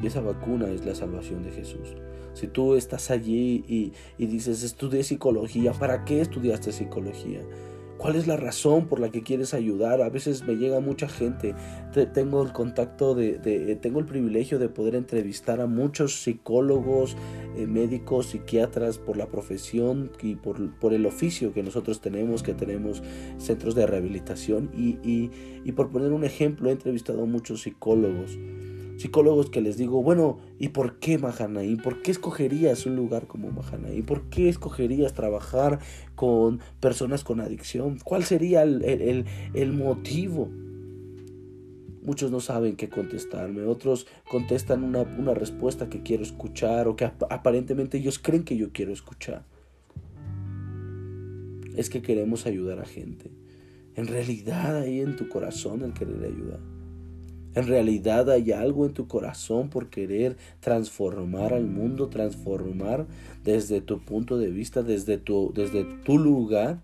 Y 0.00 0.06
esa 0.06 0.22
vacuna 0.22 0.70
es 0.70 0.86
la 0.86 0.94
salvación 0.94 1.42
de 1.42 1.50
Jesús. 1.50 1.94
Si 2.40 2.46
tú 2.46 2.74
estás 2.74 3.10
allí 3.10 3.62
y, 3.68 4.26
dices, 4.26 4.62
estudié 4.62 5.04
psicología, 5.04 5.74
¿para 5.74 6.06
qué 6.06 6.22
estudiaste 6.22 6.72
psicología? 6.72 7.42
¿Cuál 7.98 8.16
es 8.16 8.26
la 8.26 8.38
razón 8.38 8.88
por 8.88 8.98
la 8.98 9.10
que 9.10 9.22
quieres 9.22 9.52
ayudar? 9.52 10.00
A 10.00 10.08
veces 10.08 10.44
me 10.44 10.54
llega 10.54 10.80
mucha 10.80 11.06
gente. 11.06 11.54
tengo 12.14 12.42
el 12.42 12.54
contacto 12.54 13.14
de, 13.14 13.78
tengo 13.82 13.98
el 13.98 14.06
privilegio 14.06 14.58
de 14.58 14.70
poder 14.70 14.94
entrevistar 14.94 15.60
a 15.60 15.66
muchos 15.66 16.22
psicólogos, 16.22 17.14
eh, 17.58 17.66
médicos, 17.66 18.28
psiquiatras 18.30 18.96
por 18.96 19.18
la 19.18 19.26
profesión 19.26 20.10
y 20.22 20.36
por, 20.36 20.74
por, 20.78 20.94
el 20.94 21.04
oficio 21.04 21.52
que 21.52 21.62
nosotros 21.62 22.00
tenemos, 22.00 22.42
que 22.42 22.54
tenemos 22.54 23.02
centros 23.36 23.74
de 23.74 23.86
rehabilitación. 23.86 24.70
Y, 24.74 24.96
y, 25.06 25.30
y 25.62 25.72
por 25.72 25.90
poner 25.90 26.12
un 26.12 26.24
ejemplo, 26.24 26.70
he 26.70 26.72
entrevistado 26.72 27.24
a 27.24 27.26
muchos 27.26 27.60
psicólogos 27.60 28.38
psicólogos 29.00 29.48
que 29.48 29.62
les 29.62 29.78
digo, 29.78 30.02
bueno, 30.02 30.40
¿y 30.58 30.68
por 30.68 30.98
qué 30.98 31.16
Mahanaí? 31.16 31.76
¿Por 31.76 32.02
qué 32.02 32.10
escogerías 32.10 32.84
un 32.84 32.96
lugar 32.96 33.26
como 33.26 33.50
Mahanaí? 33.50 34.02
¿Por 34.02 34.24
qué 34.28 34.50
escogerías 34.50 35.14
trabajar 35.14 35.78
con 36.14 36.60
personas 36.80 37.24
con 37.24 37.40
adicción? 37.40 37.98
¿Cuál 38.04 38.24
sería 38.24 38.62
el, 38.62 39.24
el, 39.54 39.72
motivo? 39.72 40.50
Muchos 42.02 42.30
no 42.30 42.40
saben 42.40 42.76
qué 42.76 42.90
contestarme, 42.90 43.62
otros 43.62 44.06
contestan 44.28 44.84
una, 44.84 45.00
una 45.00 45.32
respuesta 45.32 45.88
que 45.88 46.02
quiero 46.02 46.22
escuchar 46.22 46.86
o 46.86 46.94
que 46.94 47.06
aparentemente 47.06 47.96
ellos 47.96 48.18
creen 48.18 48.44
que 48.44 48.58
yo 48.58 48.70
quiero 48.70 48.92
escuchar. 48.92 49.46
Es 51.74 51.88
que 51.88 52.02
queremos 52.02 52.44
ayudar 52.44 52.80
a 52.80 52.84
gente. 52.84 53.30
En 53.94 54.08
realidad 54.08 54.76
hay 54.76 55.00
en 55.00 55.16
tu 55.16 55.26
corazón 55.30 55.80
el 55.80 55.94
querer 55.94 56.22
ayudar. 56.22 56.79
En 57.54 57.66
realidad 57.66 58.30
hay 58.30 58.52
algo 58.52 58.86
en 58.86 58.92
tu 58.92 59.08
corazón 59.08 59.70
por 59.70 59.90
querer 59.90 60.36
transformar 60.60 61.52
al 61.52 61.66
mundo, 61.66 62.08
transformar 62.08 63.06
desde 63.42 63.80
tu 63.80 64.00
punto 64.00 64.38
de 64.38 64.50
vista, 64.50 64.82
desde 64.82 65.18
tu, 65.18 65.52
desde 65.54 65.84
tu 66.04 66.18
lugar 66.18 66.78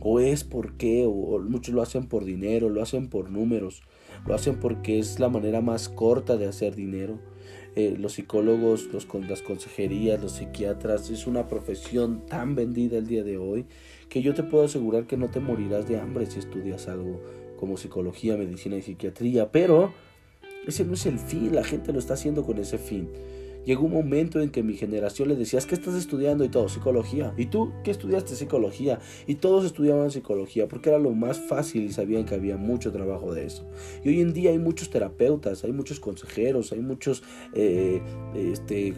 o 0.00 0.18
es 0.18 0.44
porque, 0.44 1.04
o 1.06 1.38
muchos 1.40 1.74
lo 1.74 1.82
hacen 1.82 2.06
por 2.06 2.24
dinero, 2.24 2.70
lo 2.70 2.82
hacen 2.82 3.08
por 3.08 3.30
números, 3.30 3.82
lo 4.26 4.34
hacen 4.34 4.58
porque 4.58 4.98
es 4.98 5.20
la 5.20 5.28
manera 5.28 5.60
más 5.60 5.88
corta 5.88 6.36
de 6.36 6.46
hacer 6.46 6.74
dinero. 6.74 7.18
Eh, 7.76 7.96
los 7.98 8.14
psicólogos, 8.14 8.88
los, 8.92 9.06
las 9.28 9.42
consejerías, 9.42 10.20
los 10.20 10.32
psiquiatras, 10.32 11.08
es 11.10 11.26
una 11.26 11.46
profesión 11.46 12.26
tan 12.26 12.54
vendida 12.56 12.98
el 12.98 13.06
día 13.06 13.22
de 13.22 13.36
hoy 13.36 13.66
que 14.08 14.22
yo 14.22 14.34
te 14.34 14.42
puedo 14.42 14.64
asegurar 14.64 15.06
que 15.06 15.16
no 15.16 15.30
te 15.30 15.38
morirás 15.38 15.86
de 15.86 16.00
hambre 16.00 16.26
si 16.26 16.40
estudias 16.40 16.88
algo 16.88 17.20
como 17.60 17.76
psicología, 17.76 18.36
medicina 18.36 18.76
y 18.76 18.82
psiquiatría, 18.82 19.52
pero 19.52 19.92
ese 20.66 20.84
no 20.84 20.94
es 20.94 21.06
el 21.06 21.18
fin, 21.18 21.54
la 21.54 21.62
gente 21.62 21.92
lo 21.92 21.98
está 21.98 22.14
haciendo 22.14 22.42
con 22.42 22.58
ese 22.58 22.78
fin. 22.78 23.08
Llegó 23.66 23.84
un 23.84 23.92
momento 23.92 24.40
en 24.40 24.48
que 24.48 24.62
mi 24.62 24.74
generación 24.74 25.28
le 25.28 25.36
decías, 25.36 25.66
¿qué 25.66 25.74
estás 25.74 25.94
estudiando? 25.94 26.44
Y 26.44 26.48
todo, 26.48 26.70
psicología. 26.70 27.34
¿Y 27.36 27.46
tú 27.46 27.72
qué 27.84 27.90
estudiaste? 27.90 28.34
Psicología. 28.34 29.00
Y 29.26 29.34
todos 29.34 29.66
estudiaban 29.66 30.10
psicología 30.10 30.66
porque 30.66 30.88
era 30.88 30.98
lo 30.98 31.10
más 31.10 31.38
fácil 31.38 31.82
y 31.84 31.92
sabían 31.92 32.24
que 32.24 32.34
había 32.34 32.56
mucho 32.56 32.90
trabajo 32.90 33.34
de 33.34 33.44
eso. 33.44 33.68
Y 34.02 34.08
hoy 34.08 34.20
en 34.22 34.32
día 34.32 34.50
hay 34.50 34.58
muchos 34.58 34.88
terapeutas, 34.88 35.62
hay 35.62 35.72
muchos 35.72 36.00
consejeros, 36.00 36.72
hay 36.72 36.80
muchos, 36.80 37.22
eh, 37.52 38.00
este, 38.34 38.88
eh, 38.88 38.94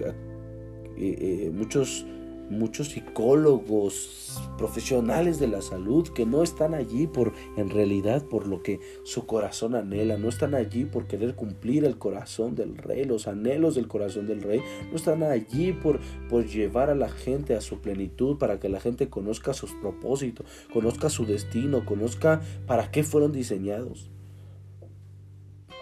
eh, 0.97 1.51
muchos 1.53 2.07
muchos 2.53 2.91
psicólogos 2.91 4.41
profesionales 4.57 5.39
de 5.39 5.49
la 5.49 5.63
salud 5.63 6.09
que 6.09 6.27
no 6.27 6.43
están 6.43 6.75
allí 6.75 7.07
por 7.07 7.33
en 7.57 7.71
realidad 7.71 8.25
por 8.25 8.47
lo 8.47 8.63
que 8.63 8.81
su 9.05 9.27
corazón 9.27 9.75
anhela, 9.75 10.17
no 10.17 10.29
están 10.29 10.55
allí 10.55 10.85
por 10.85 11.07
querer 11.07 11.35
cumplir 11.35 11.85
el 11.85 11.99
corazón 11.99 12.55
del 12.55 12.77
rey, 12.77 13.05
los 13.05 13.27
anhelos 13.27 13.75
del 13.75 13.89
corazón 13.89 14.27
del 14.27 14.43
rey, 14.43 14.61
no 14.91 14.97
están 14.97 15.23
allí 15.23 15.73
por, 15.73 16.01
por 16.29 16.47
llevar 16.47 16.91
a 16.91 16.95
la 16.95 17.09
gente 17.09 17.55
a 17.55 17.61
su 17.61 17.81
plenitud, 17.81 18.39
para 18.39 18.61
que 18.61 18.69
la 18.69 18.81
gente 18.81 19.09
conozca 19.09 19.53
sus 19.53 19.73
propósitos, 19.73 20.47
conozca 20.73 21.11
su 21.11 21.27
destino, 21.27 21.85
conozca 21.85 22.41
para 22.67 22.91
qué 22.91 23.03
fueron 23.03 23.33
diseñados. 23.33 24.11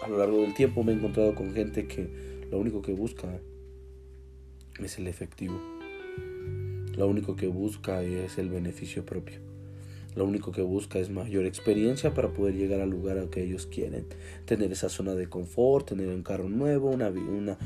A 0.03 0.07
lo 0.07 0.17
largo 0.17 0.37
del 0.37 0.53
tiempo 0.53 0.83
me 0.83 0.93
he 0.93 0.95
encontrado 0.95 1.35
con 1.35 1.53
gente 1.53 1.87
que 1.87 2.47
lo 2.49 2.57
único 2.59 2.81
que 2.81 2.93
busca 2.93 3.39
es 4.79 4.97
el 4.97 5.07
efectivo. 5.07 5.80
Lo 7.01 7.07
único 7.07 7.35
que 7.35 7.47
busca 7.47 8.03
es 8.03 8.37
el 8.37 8.51
beneficio 8.51 9.03
propio. 9.03 9.50
Lo 10.15 10.25
único 10.25 10.51
que 10.51 10.61
busca 10.61 10.99
es 10.99 11.09
mayor 11.09 11.45
experiencia 11.45 12.13
para 12.13 12.33
poder 12.33 12.55
llegar 12.55 12.81
al 12.81 12.89
lugar 12.89 13.17
al 13.17 13.29
que 13.29 13.43
ellos 13.43 13.65
quieren. 13.65 14.07
Tener 14.45 14.71
esa 14.71 14.89
zona 14.89 15.15
de 15.15 15.27
confort, 15.27 15.87
tener 15.87 16.09
un 16.09 16.23
carro 16.23 16.49
nuevo, 16.49 16.89
una, 16.89 17.09
una, 17.09 17.57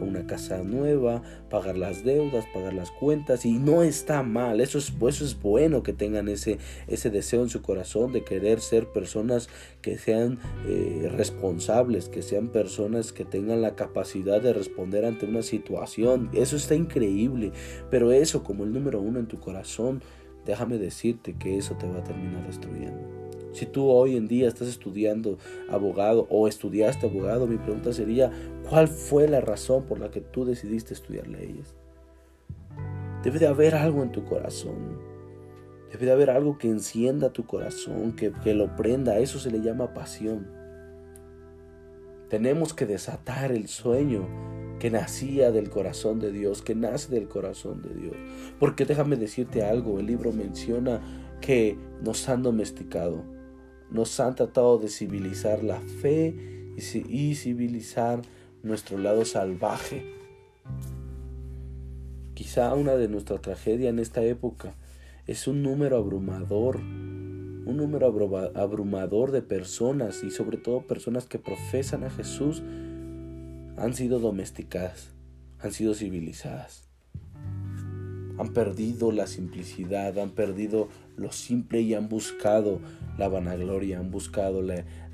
una, 0.00 0.26
casa 0.26 0.62
nueva, 0.62 1.22
pagar 1.48 1.78
las 1.78 2.04
deudas, 2.04 2.46
pagar 2.52 2.74
las 2.74 2.90
cuentas. 2.90 3.46
Y 3.46 3.52
no 3.52 3.82
está 3.82 4.22
mal, 4.22 4.60
eso 4.60 4.78
es, 4.78 4.92
eso 5.06 5.24
es 5.24 5.40
bueno 5.40 5.82
que 5.82 5.92
tengan 5.92 6.28
ese, 6.28 6.58
ese 6.88 7.10
deseo 7.10 7.42
en 7.42 7.48
su 7.48 7.62
corazón 7.62 8.12
de 8.12 8.24
querer 8.24 8.60
ser 8.60 8.88
personas 8.88 9.48
que 9.80 9.98
sean 9.98 10.38
eh, 10.66 11.08
responsables, 11.12 12.08
que 12.08 12.22
sean 12.22 12.48
personas 12.48 13.12
que 13.12 13.24
tengan 13.24 13.62
la 13.62 13.76
capacidad 13.76 14.42
de 14.42 14.52
responder 14.52 15.04
ante 15.04 15.26
una 15.26 15.42
situación. 15.42 16.30
Eso 16.34 16.56
está 16.56 16.74
increíble. 16.74 17.52
Pero 17.90 18.12
eso 18.12 18.42
como 18.42 18.64
el 18.64 18.72
número 18.72 19.00
uno 19.00 19.18
en 19.18 19.26
tu 19.26 19.38
corazón 19.38 20.02
déjame 20.48 20.78
decirte 20.78 21.34
que 21.34 21.58
eso 21.58 21.76
te 21.76 21.86
va 21.86 21.98
a 21.98 22.04
terminar 22.04 22.44
destruyendo. 22.46 23.06
Si 23.52 23.66
tú 23.66 23.90
hoy 23.90 24.16
en 24.16 24.28
día 24.28 24.48
estás 24.48 24.66
estudiando 24.66 25.36
abogado 25.68 26.26
o 26.30 26.48
estudiaste 26.48 27.06
abogado, 27.06 27.46
mi 27.46 27.58
pregunta 27.58 27.92
sería, 27.92 28.32
¿cuál 28.68 28.88
fue 28.88 29.28
la 29.28 29.42
razón 29.42 29.84
por 29.84 30.00
la 30.00 30.10
que 30.10 30.22
tú 30.22 30.46
decidiste 30.46 30.94
estudiar 30.94 31.28
leyes? 31.28 31.74
Debe 33.22 33.38
de 33.38 33.46
haber 33.46 33.74
algo 33.74 34.02
en 34.02 34.10
tu 34.10 34.24
corazón. 34.24 34.98
Debe 35.92 36.06
de 36.06 36.12
haber 36.12 36.30
algo 36.30 36.56
que 36.56 36.68
encienda 36.68 37.30
tu 37.30 37.44
corazón, 37.44 38.12
que, 38.16 38.32
que 38.32 38.54
lo 38.54 38.74
prenda. 38.74 39.18
Eso 39.18 39.38
se 39.38 39.50
le 39.50 39.60
llama 39.60 39.92
pasión. 39.92 40.46
Tenemos 42.30 42.72
que 42.72 42.86
desatar 42.86 43.52
el 43.52 43.68
sueño 43.68 44.26
que 44.78 44.90
nacía 44.90 45.50
del 45.50 45.70
corazón 45.70 46.20
de 46.20 46.32
Dios, 46.32 46.62
que 46.62 46.74
nace 46.74 47.12
del 47.12 47.28
corazón 47.28 47.82
de 47.82 47.94
Dios. 47.94 48.16
Porque 48.58 48.84
déjame 48.84 49.16
decirte 49.16 49.62
algo, 49.62 49.98
el 49.98 50.06
libro 50.06 50.32
menciona 50.32 51.00
que 51.40 51.76
nos 52.02 52.28
han 52.28 52.42
domesticado, 52.42 53.24
nos 53.90 54.18
han 54.20 54.34
tratado 54.34 54.78
de 54.78 54.88
civilizar 54.88 55.62
la 55.64 55.80
fe 55.80 56.34
y 56.76 57.34
civilizar 57.34 58.22
nuestro 58.62 58.98
lado 58.98 59.24
salvaje. 59.24 60.14
Quizá 62.34 62.72
una 62.74 62.94
de 62.94 63.08
nuestras 63.08 63.40
tragedias 63.40 63.90
en 63.90 63.98
esta 63.98 64.22
época 64.22 64.74
es 65.26 65.48
un 65.48 65.62
número 65.62 65.96
abrumador, 65.96 66.76
un 66.76 67.76
número 67.76 68.06
abrumador 68.54 69.32
de 69.32 69.42
personas 69.42 70.22
y 70.22 70.30
sobre 70.30 70.56
todo 70.56 70.86
personas 70.86 71.26
que 71.26 71.38
profesan 71.38 72.04
a 72.04 72.10
Jesús 72.10 72.62
han 73.80 73.94
sido 73.94 74.18
domesticadas, 74.18 75.14
han 75.60 75.72
sido 75.72 75.94
civilizadas. 75.94 76.88
Han 78.38 78.52
perdido 78.52 79.12
la 79.12 79.26
simplicidad, 79.26 80.18
han 80.18 80.30
perdido 80.30 80.88
lo 81.16 81.32
simple 81.32 81.80
y 81.80 81.94
han 81.94 82.08
buscado 82.08 82.80
la 83.16 83.28
vanagloria, 83.28 83.98
han 83.98 84.10
buscado 84.10 84.62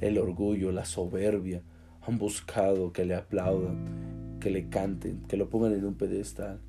el 0.01 0.19
orgullo, 0.19 0.73
la 0.73 0.85
soberbia, 0.85 1.63
han 2.03 2.19
buscado 2.19 2.93
que 2.93 3.05
le 3.05 3.15
aplaudan, 3.15 4.39
que 4.41 4.51
le 4.51 4.69
canten, 4.69 5.23
que 5.23 5.37
lo 5.37 5.49
pongan 5.49 5.73
en 5.73 5.85
un 5.85 5.95
pedestal. 5.95 6.61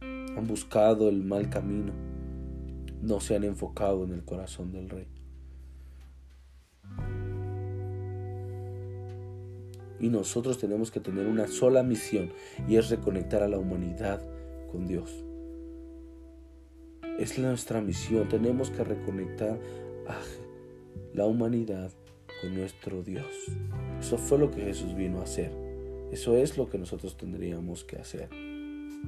Han 0.00 0.46
buscado 0.46 1.08
el 1.08 1.22
mal 1.22 1.48
camino, 1.48 1.92
no 3.00 3.20
se 3.20 3.36
han 3.36 3.44
enfocado 3.44 4.04
en 4.04 4.12
el 4.12 4.24
corazón 4.24 4.72
del 4.72 4.88
rey. 4.88 5.06
Y 10.02 10.10
nosotros 10.10 10.58
tenemos 10.58 10.90
que 10.90 11.00
tener 11.00 11.26
una 11.26 11.46
sola 11.46 11.82
misión 11.84 12.32
y 12.68 12.76
es 12.76 12.90
reconectar 12.90 13.42
a 13.42 13.48
la 13.48 13.58
humanidad 13.58 14.20
con 14.70 14.86
Dios. 14.86 15.24
Es 17.18 17.38
nuestra 17.38 17.80
misión. 17.80 18.28
Tenemos 18.28 18.70
que 18.70 18.82
reconectar 18.82 19.60
a 20.08 20.18
la 21.14 21.26
humanidad 21.26 21.92
con 22.40 22.56
nuestro 22.56 23.04
Dios. 23.04 23.26
Eso 24.00 24.18
fue 24.18 24.38
lo 24.38 24.50
que 24.50 24.62
Jesús 24.62 24.96
vino 24.96 25.20
a 25.20 25.24
hacer. 25.24 25.52
Eso 26.10 26.36
es 26.36 26.58
lo 26.58 26.68
que 26.68 26.78
nosotros 26.78 27.16
tendríamos 27.16 27.84
que 27.84 27.96
hacer. 27.96 28.28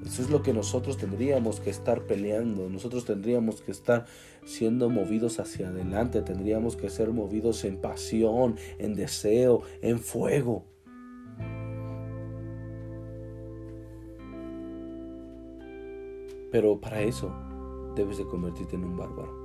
Eso 0.07 0.23
es 0.23 0.31
lo 0.31 0.43
que 0.43 0.53
nosotros 0.53 0.97
tendríamos 0.97 1.59
que 1.59 1.71
estar 1.71 2.07
peleando. 2.07 2.69
Nosotros 2.71 3.05
tendríamos 3.05 3.63
que 3.63 3.73
estar 3.73 4.07
siendo 4.45 4.91
movidos 4.91 5.41
hacia 5.41 5.71
adelante. 5.71 6.23
Tendríamos 6.23 6.77
que 6.77 6.89
ser 6.89 7.11
movidos 7.11 7.65
en 7.65 7.79
pasión, 7.79 8.57
en 8.79 8.95
deseo, 8.95 9.63
en 9.83 9.99
fuego. 9.99 10.74
Pero 16.51 16.81
para 16.81 17.03
eso 17.03 17.35
debes 17.97 18.19
de 18.19 18.25
convertirte 18.25 18.77
en 18.77 18.85
un 18.85 18.97
bárbaro. 18.97 19.45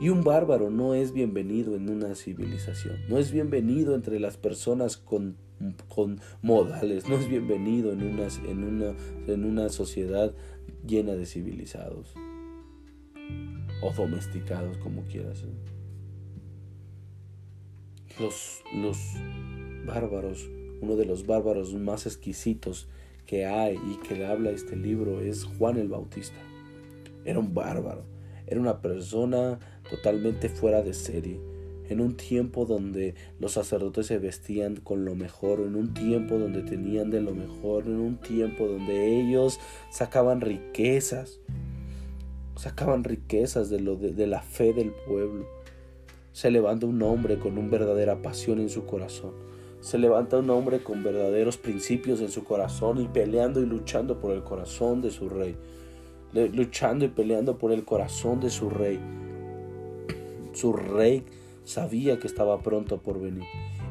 Y 0.00 0.10
un 0.10 0.22
bárbaro 0.22 0.70
no 0.70 0.94
es 0.94 1.12
bienvenido 1.12 1.74
en 1.74 1.90
una 1.90 2.14
civilización, 2.14 2.96
no 3.08 3.18
es 3.18 3.32
bienvenido 3.32 3.96
entre 3.96 4.20
las 4.20 4.36
personas 4.36 4.96
con, 4.96 5.36
modales, 6.40 7.08
no 7.08 7.16
es 7.16 7.28
bienvenido 7.28 7.92
en 7.92 8.02
una, 8.04 8.28
en, 8.48 8.62
una, 8.62 8.94
en 9.26 9.44
una 9.44 9.68
sociedad 9.70 10.32
llena 10.86 11.14
de 11.14 11.26
civilizados 11.26 12.14
o 13.82 13.92
domesticados, 13.92 14.78
como 14.78 15.02
quieras. 15.02 15.44
Los, 18.20 18.62
los 18.72 18.98
bárbaros, 19.84 20.48
uno 20.80 20.94
de 20.94 21.06
los 21.06 21.26
bárbaros 21.26 21.74
más 21.74 22.06
exquisitos 22.06 22.88
que 23.28 23.44
hay 23.44 23.78
y 23.86 23.96
que 23.98 24.24
habla 24.24 24.50
este 24.50 24.74
libro 24.74 25.20
es 25.20 25.44
Juan 25.44 25.76
el 25.76 25.88
Bautista. 25.88 26.38
Era 27.26 27.38
un 27.38 27.52
bárbaro, 27.52 28.02
era 28.46 28.58
una 28.58 28.80
persona 28.80 29.58
totalmente 29.90 30.48
fuera 30.48 30.82
de 30.82 30.94
serie. 30.94 31.38
En 31.90 32.00
un 32.00 32.16
tiempo 32.16 32.64
donde 32.64 33.14
los 33.38 33.52
sacerdotes 33.52 34.06
se 34.06 34.18
vestían 34.18 34.76
con 34.76 35.04
lo 35.04 35.14
mejor, 35.14 35.60
en 35.60 35.76
un 35.76 35.92
tiempo 35.92 36.38
donde 36.38 36.62
tenían 36.62 37.10
de 37.10 37.20
lo 37.20 37.34
mejor, 37.34 37.84
en 37.84 38.00
un 38.00 38.16
tiempo 38.16 38.66
donde 38.66 39.20
ellos 39.20 39.60
sacaban 39.90 40.40
riquezas, 40.40 41.38
sacaban 42.56 43.04
riquezas 43.04 43.68
de, 43.68 43.80
lo 43.80 43.96
de 43.96 44.26
la 44.26 44.40
fe 44.40 44.72
del 44.72 44.90
pueblo 45.06 45.46
se 46.38 46.52
levanta 46.52 46.86
un 46.86 47.02
hombre 47.02 47.40
con 47.40 47.58
una 47.58 47.68
verdadera 47.68 48.22
pasión 48.22 48.60
en 48.60 48.68
su 48.68 48.86
corazón. 48.86 49.47
Se 49.88 49.96
levanta 49.96 50.36
un 50.36 50.50
hombre 50.50 50.80
con 50.80 51.02
verdaderos 51.02 51.56
principios 51.56 52.20
en 52.20 52.30
su 52.30 52.44
corazón 52.44 53.00
y 53.00 53.08
peleando 53.08 53.62
y 53.62 53.64
luchando 53.64 54.20
por 54.20 54.32
el 54.32 54.44
corazón 54.44 55.00
de 55.00 55.10
su 55.10 55.30
rey. 55.30 55.56
Luchando 56.34 57.06
y 57.06 57.08
peleando 57.08 57.56
por 57.56 57.72
el 57.72 57.86
corazón 57.86 58.38
de 58.38 58.50
su 58.50 58.68
rey. 58.68 59.00
Su 60.52 60.74
rey 60.74 61.24
sabía 61.64 62.18
que 62.18 62.26
estaba 62.26 62.60
pronto 62.60 62.98
por 62.98 63.18
venir 63.18 63.44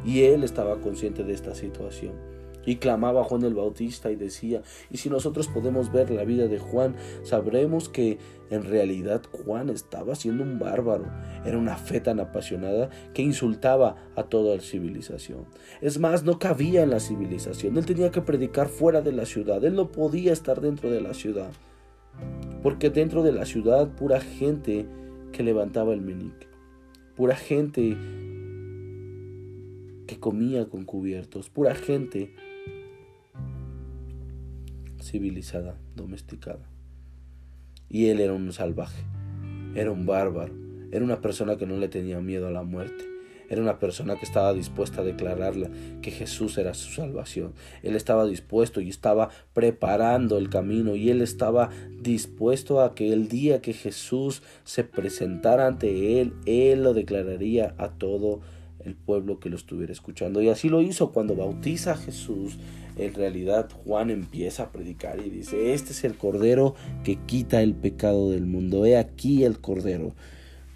y 0.05 0.21
él 0.21 0.43
estaba 0.43 0.81
consciente 0.81 1.23
de 1.23 1.33
esta 1.33 1.55
situación. 1.55 2.13
Y 2.67 2.75
clamaba 2.75 3.23
Juan 3.23 3.43
el 3.43 3.53
Bautista 3.53 4.11
y 4.11 4.17
decía, 4.17 4.61
y 4.91 4.97
si 4.97 5.09
nosotros 5.09 5.47
podemos 5.47 5.89
ver 5.89 6.11
la 6.11 6.25
vida 6.25 6.49
de 6.49 6.59
Juan, 6.59 6.97
sabremos 7.23 7.87
que 7.87 8.17
en 8.49 8.65
realidad 8.65 9.21
Juan 9.31 9.69
estaba 9.69 10.15
siendo 10.15 10.43
un 10.43 10.59
bárbaro. 10.59 11.05
Era 11.45 11.57
una 11.57 11.77
fe 11.77 12.01
tan 12.01 12.19
apasionada 12.19 12.89
que 13.13 13.21
insultaba 13.21 13.95
a 14.17 14.23
toda 14.23 14.57
la 14.57 14.61
civilización. 14.61 15.45
Es 15.79 15.97
más, 15.97 16.25
no 16.25 16.39
cabía 16.39 16.83
en 16.83 16.89
la 16.89 16.99
civilización. 16.99 17.77
Él 17.77 17.85
tenía 17.85 18.11
que 18.11 18.21
predicar 18.21 18.67
fuera 18.67 19.01
de 19.01 19.13
la 19.13 19.25
ciudad. 19.25 19.63
Él 19.63 19.73
no 19.73 19.89
podía 19.89 20.33
estar 20.33 20.59
dentro 20.59 20.91
de 20.91 20.99
la 20.99 21.13
ciudad. 21.13 21.51
Porque 22.63 22.89
dentro 22.89 23.23
de 23.23 23.31
la 23.31 23.45
ciudad 23.45 23.95
pura 23.95 24.19
gente 24.19 24.85
que 25.31 25.41
levantaba 25.41 25.93
el 25.93 26.01
menique. 26.01 26.47
Pura 27.15 27.37
gente 27.37 27.95
que 30.05 30.19
comía 30.19 30.67
con 30.67 30.83
cubiertos. 30.83 31.49
Pura 31.49 31.73
gente 31.73 32.33
civilizada, 35.01 35.77
domesticada. 35.95 36.69
Y 37.89 38.07
él 38.07 38.19
era 38.19 38.33
un 38.33 38.51
salvaje, 38.51 39.03
era 39.75 39.91
un 39.91 40.05
bárbaro, 40.05 40.53
era 40.91 41.03
una 41.03 41.21
persona 41.21 41.57
que 41.57 41.65
no 41.65 41.77
le 41.77 41.87
tenía 41.87 42.19
miedo 42.19 42.47
a 42.47 42.51
la 42.51 42.63
muerte. 42.63 43.05
Era 43.49 43.61
una 43.61 43.79
persona 43.79 44.17
que 44.17 44.25
estaba 44.25 44.53
dispuesta 44.53 45.01
a 45.01 45.05
declararla 45.05 45.69
que 46.01 46.11
Jesús 46.11 46.57
era 46.57 46.73
su 46.73 46.91
salvación. 46.91 47.53
Él 47.81 47.95
estaba 47.95 48.25
dispuesto 48.25 48.81
y 48.81 48.89
estaba 48.89 49.29
preparando 49.53 50.37
el 50.37 50.49
camino 50.49 50.95
y 50.95 51.09
él 51.09 51.21
estaba 51.21 51.69
dispuesto 52.01 52.81
a 52.81 52.93
que 52.93 53.13
el 53.13 53.29
día 53.29 53.61
que 53.61 53.73
Jesús 53.73 54.43
se 54.65 54.83
presentara 54.83 55.67
ante 55.67 56.19
él, 56.19 56.33
él 56.45 56.83
lo 56.83 56.93
declararía 56.93 57.73
a 57.77 57.91
todo 57.91 58.41
el 58.85 58.95
pueblo 58.95 59.39
que 59.39 59.49
lo 59.49 59.55
estuviera 59.55 59.91
escuchando. 59.91 60.41
Y 60.41 60.49
así 60.49 60.69
lo 60.69 60.81
hizo 60.81 61.11
cuando 61.11 61.35
bautiza 61.35 61.91
a 61.91 61.97
Jesús 61.97 62.57
en 62.97 63.13
realidad 63.13 63.69
Juan 63.85 64.09
empieza 64.09 64.63
a 64.63 64.71
predicar 64.71 65.19
y 65.19 65.29
dice, 65.29 65.73
este 65.73 65.91
es 65.91 66.03
el 66.03 66.15
Cordero 66.15 66.75
que 67.03 67.15
quita 67.15 67.61
el 67.61 67.75
pecado 67.75 68.31
del 68.31 68.45
mundo, 68.45 68.85
he 68.85 68.97
aquí 68.97 69.43
el 69.43 69.59
Cordero. 69.59 70.13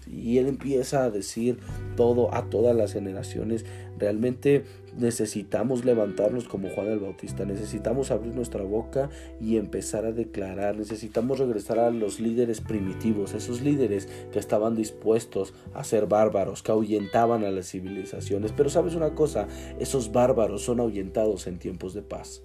Y 0.06 0.38
él 0.38 0.46
empieza 0.46 1.04
a 1.04 1.10
decir 1.10 1.58
todo 1.96 2.34
a 2.34 2.48
todas 2.50 2.76
las 2.76 2.92
generaciones. 2.92 3.64
Realmente 3.98 4.64
necesitamos 4.96 5.84
levantarnos 5.84 6.48
como 6.48 6.68
Juan 6.70 6.88
el 6.88 6.98
Bautista. 6.98 7.44
Necesitamos 7.44 8.10
abrir 8.10 8.34
nuestra 8.34 8.62
boca 8.62 9.10
y 9.40 9.56
empezar 9.56 10.04
a 10.04 10.12
declarar. 10.12 10.76
Necesitamos 10.76 11.38
regresar 11.38 11.78
a 11.78 11.90
los 11.90 12.20
líderes 12.20 12.60
primitivos, 12.60 13.34
esos 13.34 13.60
líderes 13.60 14.08
que 14.32 14.38
estaban 14.38 14.76
dispuestos 14.76 15.54
a 15.74 15.84
ser 15.84 16.06
bárbaros, 16.06 16.62
que 16.62 16.72
ahuyentaban 16.72 17.44
a 17.44 17.50
las 17.50 17.70
civilizaciones. 17.70 18.52
Pero 18.52 18.70
sabes 18.70 18.94
una 18.94 19.14
cosa, 19.14 19.46
esos 19.78 20.12
bárbaros 20.12 20.62
son 20.62 20.80
ahuyentados 20.80 21.46
en 21.46 21.58
tiempos 21.58 21.94
de 21.94 22.02
paz 22.02 22.42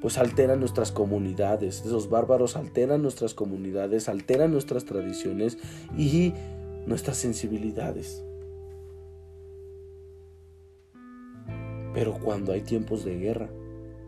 pues 0.00 0.18
alteran 0.18 0.58
nuestras 0.58 0.90
comunidades. 0.90 1.84
Esos 1.86 2.10
bárbaros 2.10 2.56
alteran 2.56 3.02
nuestras 3.02 3.34
comunidades, 3.34 4.08
alteran 4.08 4.50
nuestras 4.50 4.84
tradiciones 4.84 5.58
y 5.96 6.34
nuestras 6.86 7.18
sensibilidades. 7.18 8.24
Pero 11.94 12.14
cuando 12.14 12.52
hay 12.52 12.62
tiempos 12.62 13.04
de 13.04 13.18
guerra, 13.18 13.50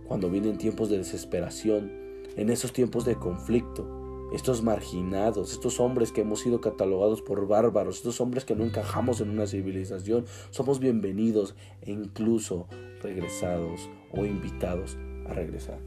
cuando 0.06 0.30
vienen 0.30 0.58
tiempos 0.58 0.88
de 0.88 0.98
desesperación, 0.98 1.92
en 2.36 2.50
esos 2.50 2.72
tiempos 2.72 3.04
de 3.04 3.16
conflicto, 3.16 4.28
estos 4.32 4.62
marginados, 4.62 5.52
estos 5.52 5.78
hombres 5.78 6.10
que 6.10 6.22
hemos 6.22 6.40
sido 6.40 6.60
catalogados 6.60 7.22
por 7.22 7.46
bárbaros, 7.46 7.98
estos 7.98 8.20
hombres 8.20 8.44
que 8.44 8.56
no 8.56 8.64
encajamos 8.64 9.20
en 9.20 9.30
una 9.30 9.46
civilización, 9.46 10.24
somos 10.50 10.80
bienvenidos 10.80 11.54
e 11.82 11.92
incluso 11.92 12.66
regresados 13.00 13.88
o 14.10 14.24
invitados 14.24 14.96
a 15.26 15.34
regresar. 15.34 15.78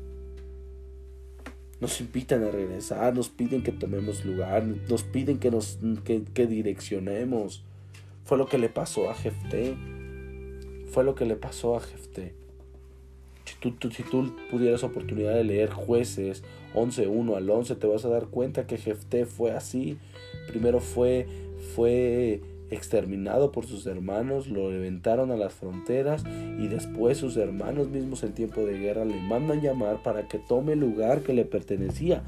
Nos 1.80 2.00
invitan 2.02 2.44
a 2.44 2.52
regresar, 2.52 3.14
nos 3.14 3.30
piden 3.30 3.62
que 3.62 3.72
tomemos 3.72 4.26
lugar, 4.26 4.66
nos 4.66 5.04
piden 5.04 5.38
que 5.38 5.52
nos 5.52 5.78
que, 6.04 6.48
direccionemos. 6.48 7.66
Fue 8.24 8.38
lo 8.38 8.48
que 8.48 8.58
le 8.58 8.70
pasó 8.70 9.10
a 9.12 9.14
Jefté. 9.14 9.78
Fue 10.88 11.04
lo 11.04 11.16
que 11.16 11.26
le 11.26 11.36
pasó 11.36 11.76
a 11.76 11.82
Jefté. 11.82 12.34
Si 13.46 13.56
tú, 13.60 13.90
si 13.92 14.04
tú 14.04 14.36
pudieras 14.52 14.84
oportunidad 14.84 15.34
de 15.34 15.44
leer 15.44 15.70
jueces 15.70 16.44
11.1 16.76 17.36
al 17.36 17.50
11, 17.50 17.76
te 17.76 17.88
vas 17.88 18.04
a 18.06 18.10
dar 18.10 18.28
cuenta 18.28 18.68
que 18.68 18.78
Jefté 18.78 19.26
fue 19.26 19.52
así. 19.52 19.98
Primero 20.48 20.80
fue, 20.80 21.28
fue 21.76 22.42
exterminado 22.70 23.52
por 23.52 23.66
sus 23.66 23.86
hermanos, 23.86 24.48
lo 24.48 24.70
reventaron 24.70 25.32
a 25.32 25.38
las 25.38 25.54
fronteras 25.54 26.24
y 26.60 26.68
después 26.68 27.18
sus 27.18 27.38
hermanos 27.38 27.88
mismos 27.88 28.24
en 28.24 28.34
tiempo 28.34 28.66
de 28.66 28.78
guerra 28.78 29.06
le 29.06 29.20
mandan 29.22 29.62
llamar 29.62 30.04
para 30.04 30.28
que 30.28 30.40
tome 30.40 30.74
el 30.74 30.80
lugar 30.80 31.22
que 31.22 31.34
le 31.34 31.46
pertenecía. 31.46 32.24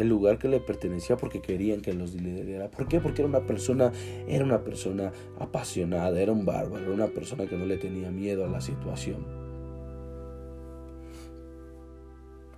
El 0.00 0.08
lugar 0.08 0.38
que 0.38 0.48
le 0.48 0.60
pertenecía 0.60 1.16
porque 1.16 1.42
querían 1.42 1.82
que 1.82 1.92
los 1.92 2.14
liderara. 2.14 2.70
¿Por 2.70 2.88
qué? 2.88 3.00
Porque 3.00 3.20
era 3.20 3.28
una 3.28 3.46
persona, 3.46 3.92
era 4.26 4.44
una 4.44 4.64
persona 4.64 5.12
apasionada, 5.38 6.20
era 6.20 6.32
un 6.32 6.46
bárbaro, 6.46 6.92
una 6.92 7.08
persona 7.08 7.46
que 7.46 7.56
no 7.56 7.66
le 7.66 7.76
tenía 7.76 8.10
miedo 8.10 8.44
a 8.44 8.48
la 8.48 8.62
situación. 8.62 9.26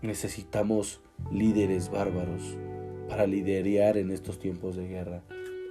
Necesitamos 0.03 1.01
líderes 1.33 1.91
bárbaros 1.91 2.57
para 3.09 3.27
liderar 3.27 3.97
en 3.97 4.13
estos 4.13 4.39
tiempos 4.39 4.77
de 4.77 4.87
guerra 4.87 5.23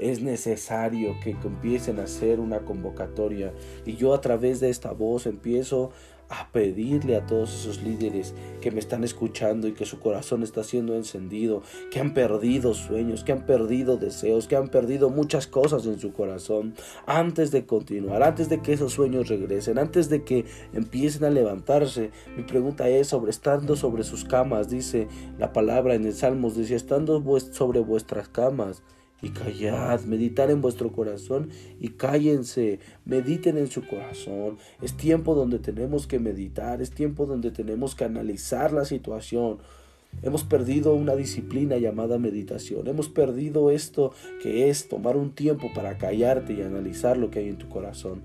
es 0.01 0.19
necesario 0.23 1.15
que 1.23 1.37
empiecen 1.43 1.99
a 1.99 2.03
hacer 2.03 2.39
una 2.39 2.65
convocatoria. 2.65 3.53
Y 3.85 3.95
yo 3.95 4.15
a 4.15 4.19
través 4.19 4.59
de 4.59 4.71
esta 4.71 4.91
voz 4.91 5.27
empiezo 5.27 5.91
a 6.31 6.47
pedirle 6.51 7.17
a 7.17 7.25
todos 7.25 7.53
esos 7.53 7.83
líderes 7.83 8.33
que 8.61 8.71
me 8.71 8.79
están 8.79 9.03
escuchando 9.03 9.67
y 9.67 9.73
que 9.73 9.85
su 9.85 9.99
corazón 9.99 10.43
está 10.43 10.63
siendo 10.63 10.95
encendido, 10.95 11.61
que 11.91 11.99
han 11.99 12.13
perdido 12.13 12.73
sueños, 12.73 13.23
que 13.23 13.33
han 13.33 13.45
perdido 13.45 13.97
deseos, 13.97 14.47
que 14.47 14.55
han 14.55 14.69
perdido 14.69 15.09
muchas 15.09 15.45
cosas 15.45 15.85
en 15.85 15.99
su 15.99 16.13
corazón, 16.13 16.73
antes 17.05 17.51
de 17.51 17.65
continuar, 17.65 18.23
antes 18.23 18.47
de 18.47 18.61
que 18.61 18.73
esos 18.73 18.93
sueños 18.93 19.27
regresen, 19.27 19.77
antes 19.77 20.09
de 20.09 20.23
que 20.23 20.45
empiecen 20.73 21.25
a 21.25 21.29
levantarse. 21.29 22.11
Mi 22.37 22.43
pregunta 22.43 22.87
es 22.87 23.07
sobre 23.07 23.31
estando 23.31 23.75
sobre 23.75 24.03
sus 24.03 24.23
camas, 24.23 24.69
dice 24.69 25.07
la 25.37 25.51
palabra 25.51 25.95
en 25.95 26.05
el 26.05 26.13
Salmos, 26.13 26.55
dice 26.55 26.75
estando 26.75 27.21
sobre 27.51 27.79
vuestras 27.81 28.29
camas 28.29 28.83
y 29.21 29.29
callad, 29.29 30.01
meditar 30.01 30.49
en 30.49 30.61
vuestro 30.61 30.91
corazón 30.91 31.49
y 31.79 31.89
cállense, 31.89 32.79
mediten 33.05 33.57
en 33.57 33.67
su 33.67 33.85
corazón. 33.85 34.57
Es 34.81 34.95
tiempo 34.97 35.35
donde 35.35 35.59
tenemos 35.59 36.07
que 36.07 36.19
meditar, 36.19 36.81
es 36.81 36.91
tiempo 36.91 37.25
donde 37.25 37.51
tenemos 37.51 37.95
que 37.95 38.05
analizar 38.05 38.73
la 38.73 38.85
situación. 38.85 39.59
Hemos 40.23 40.43
perdido 40.43 40.93
una 40.93 41.15
disciplina 41.15 41.77
llamada 41.77 42.17
meditación. 42.17 42.87
Hemos 42.87 43.09
perdido 43.09 43.71
esto 43.71 44.13
que 44.43 44.69
es 44.69 44.89
tomar 44.89 45.15
un 45.15 45.31
tiempo 45.31 45.71
para 45.73 45.97
callarte 45.97 46.53
y 46.53 46.61
analizar 46.61 47.17
lo 47.17 47.31
que 47.31 47.39
hay 47.39 47.49
en 47.49 47.57
tu 47.57 47.69
corazón. 47.69 48.21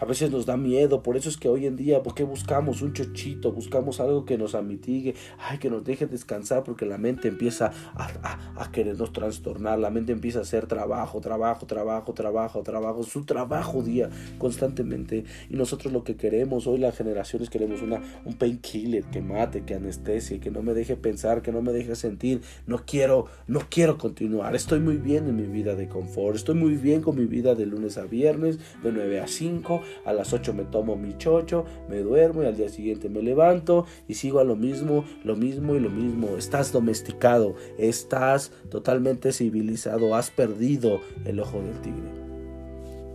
A 0.00 0.06
veces 0.06 0.30
nos 0.30 0.46
da 0.46 0.56
miedo, 0.56 1.02
por 1.02 1.18
eso 1.18 1.28
es 1.28 1.36
que 1.36 1.50
hoy 1.50 1.66
en 1.66 1.76
día, 1.76 2.02
¿por 2.02 2.14
qué 2.14 2.24
buscamos 2.24 2.80
un 2.80 2.94
chochito? 2.94 3.52
Buscamos 3.52 4.00
algo 4.00 4.24
que 4.24 4.38
nos 4.38 4.54
amitigue, 4.54 5.14
ay, 5.38 5.58
que 5.58 5.68
nos 5.68 5.84
deje 5.84 6.06
descansar, 6.06 6.64
porque 6.64 6.86
la 6.86 6.96
mente 6.96 7.28
empieza 7.28 7.70
a, 7.94 8.70
querernos 8.72 9.12
trastornar, 9.12 9.78
la 9.78 9.90
mente 9.90 10.12
empieza 10.12 10.38
a 10.38 10.42
hacer 10.42 10.66
trabajo, 10.66 11.20
trabajo, 11.20 11.66
trabajo, 11.66 12.14
trabajo, 12.14 12.62
trabajo, 12.62 13.02
su 13.02 13.26
trabajo 13.26 13.82
día 13.82 14.08
constantemente. 14.38 15.24
Y 15.50 15.56
nosotros 15.56 15.92
lo 15.92 16.02
que 16.02 16.16
queremos, 16.16 16.66
hoy 16.66 16.78
las 16.78 16.96
generaciones 16.96 17.50
queremos 17.50 17.82
una, 17.82 18.00
un 18.24 18.32
painkiller 18.38 19.04
que 19.04 19.20
mate, 19.20 19.64
que 19.64 19.74
anestesie, 19.74 20.40
que 20.40 20.50
no 20.50 20.62
me 20.62 20.72
deje 20.72 20.96
pensar, 20.96 21.42
que 21.42 21.52
no 21.52 21.60
me 21.60 21.72
deje 21.72 21.94
sentir. 21.94 22.40
No 22.66 22.86
quiero, 22.86 23.26
no 23.46 23.60
quiero 23.68 23.98
continuar. 23.98 24.54
Estoy 24.54 24.80
muy 24.80 24.96
bien 24.96 25.28
en 25.28 25.36
mi 25.36 25.46
vida 25.46 25.74
de 25.74 25.88
confort, 25.88 26.36
estoy 26.36 26.54
muy 26.54 26.76
bien 26.76 27.02
con 27.02 27.16
mi 27.16 27.26
vida 27.26 27.54
de 27.54 27.66
lunes 27.66 27.98
a 27.98 28.04
viernes, 28.04 28.58
de 28.82 28.92
9 28.92 29.20
a 29.20 29.26
5 29.26 29.82
a 30.04 30.12
las 30.12 30.32
8 30.32 30.54
me 30.54 30.64
tomo 30.64 30.96
mi 30.96 31.16
chocho, 31.16 31.64
me 31.88 31.98
duermo 31.98 32.42
y 32.42 32.46
al 32.46 32.56
día 32.56 32.68
siguiente 32.68 33.08
me 33.08 33.22
levanto 33.22 33.86
y 34.08 34.14
sigo 34.14 34.38
a 34.38 34.44
lo 34.44 34.56
mismo, 34.56 35.04
lo 35.24 35.36
mismo 35.36 35.74
y 35.74 35.80
lo 35.80 35.90
mismo. 35.90 36.36
Estás 36.36 36.72
domesticado, 36.72 37.54
estás 37.78 38.52
totalmente 38.68 39.32
civilizado, 39.32 40.14
has 40.14 40.30
perdido 40.30 41.00
el 41.24 41.40
ojo 41.40 41.60
del 41.60 41.80
tigre. 41.80 42.20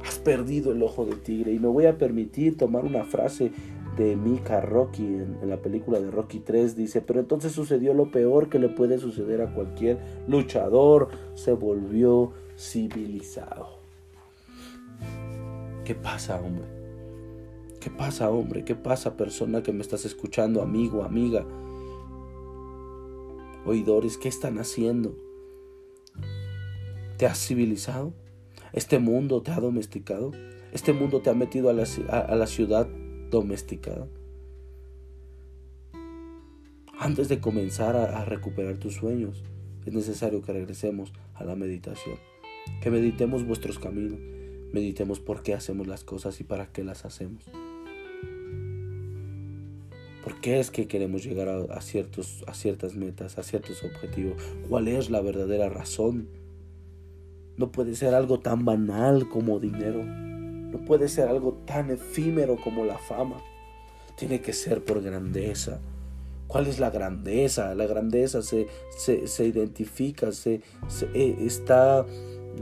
Has 0.05 0.19
perdido 0.19 0.71
el 0.71 0.83
ojo 0.83 1.05
del 1.05 1.19
tigre 1.21 1.51
y 1.51 1.59
me 1.59 1.67
voy 1.67 1.85
a 1.87 1.97
permitir 1.97 2.57
tomar 2.57 2.85
una 2.85 3.05
frase 3.05 3.51
de 3.97 4.15
Mika 4.15 4.61
Rocky 4.61 5.03
en, 5.03 5.49
la 5.49 5.57
película 5.57 5.99
de 5.99 6.11
Rocky 6.11 6.39
3 6.39 6.75
dice, 6.75 7.01
pero 7.01 7.19
entonces 7.19 7.53
sucedió 7.53 7.93
lo 7.93 8.11
peor 8.11 8.49
que 8.49 8.59
le 8.59 8.69
puede 8.69 8.97
suceder 8.97 9.41
a 9.41 9.53
cualquier 9.53 9.99
luchador, 10.27 11.09
se 11.33 11.53
volvió 11.53 12.31
civilizado. 12.57 13.74
¿Qué 15.85 15.93
pasa, 15.93 16.41
hombre? 16.41 16.65
¿Qué 17.79 17.91
pasa, 17.91 18.31
hombre? 18.31 18.65
¿Qué 18.65 18.73
pasa, 18.73 19.15
persona 19.15 19.61
que 19.61 19.71
me 19.71 19.81
estás 19.81 20.03
escuchando, 20.03 20.63
amigo, 20.63 21.03
amiga? 21.03 21.45
Oidores, 23.67 24.17
¿qué 24.17 24.27
están 24.27 24.57
haciendo? 24.57 25.15
¿Te 27.17 27.27
has 27.27 27.37
civilizado? 27.37 28.13
¿Este 28.73 28.97
mundo 28.97 29.43
te 29.43 29.51
ha 29.51 29.59
domesticado? 29.59 30.31
¿Este 30.71 30.91
mundo 30.91 31.21
te 31.21 31.29
ha 31.29 31.35
metido 31.35 31.69
a 31.69 31.73
la, 31.73 31.83
a 31.83 32.47
ciudad 32.47 32.87
domesticada? 33.29 34.07
Antes 36.97 37.29
de 37.29 37.39
comenzar 37.39 37.95
a, 37.95 38.25
recuperar 38.25 38.77
tus 38.77 38.95
sueños, 38.95 39.43
es 39.85 39.93
necesario 39.93 40.41
que 40.41 40.51
regresemos 40.51 41.13
a 41.35 41.43
la 41.43 41.55
meditación, 41.55 42.15
que 42.81 42.89
meditemos 42.89 43.45
vuestros 43.45 43.77
caminos, 43.77 44.19
meditemos 44.71 45.19
por 45.19 45.43
qué 45.43 45.53
hacemos 45.53 45.87
las 45.87 46.03
cosas 46.03 46.39
y 46.41 46.43
para 46.43 46.71
qué 46.71 46.83
las 46.83 47.05
hacemos. 47.05 47.43
¿Por 50.23 50.41
qué 50.41 50.59
es 50.59 50.71
que 50.71 50.87
queremos 50.87 51.23
llegar 51.23 51.49
a, 51.49 51.81
ciertos, 51.81 52.43
a 52.47 52.53
ciertas 52.53 52.95
metas, 52.95 53.37
a 53.37 53.43
ciertos 53.43 53.83
objetivos? 53.83 54.41
¿Cuál 54.67 54.87
es 54.87 55.09
la 55.09 55.21
verdadera 55.21 55.69
razón? 55.69 56.27
No 57.57 57.71
puede 57.71 57.95
ser 57.95 58.15
algo 58.15 58.39
tan 58.39 58.65
banal 58.65 59.29
como 59.29 59.59
dinero. 59.59 60.03
No 60.03 60.83
puede 60.83 61.09
ser 61.09 61.27
algo 61.27 61.61
tan 61.65 61.91
efímero 61.91 62.57
como 62.61 62.85
la 62.85 62.97
fama. 62.97 63.37
Tiene 64.17 64.41
que 64.41 64.51
ser 64.51 64.83
por 64.83 65.01
grandeza, 65.03 65.79
¿Cuál 66.47 66.67
es 66.67 66.79
la 66.79 66.89
grandeza? 66.89 67.73
La 67.75 67.87
grandeza 67.87 68.41
se, 68.41 68.67
se, 68.97 69.45
identifica, 69.45 70.31
se, 70.31 70.61
eh, 71.13 71.35
está, 71.39 72.05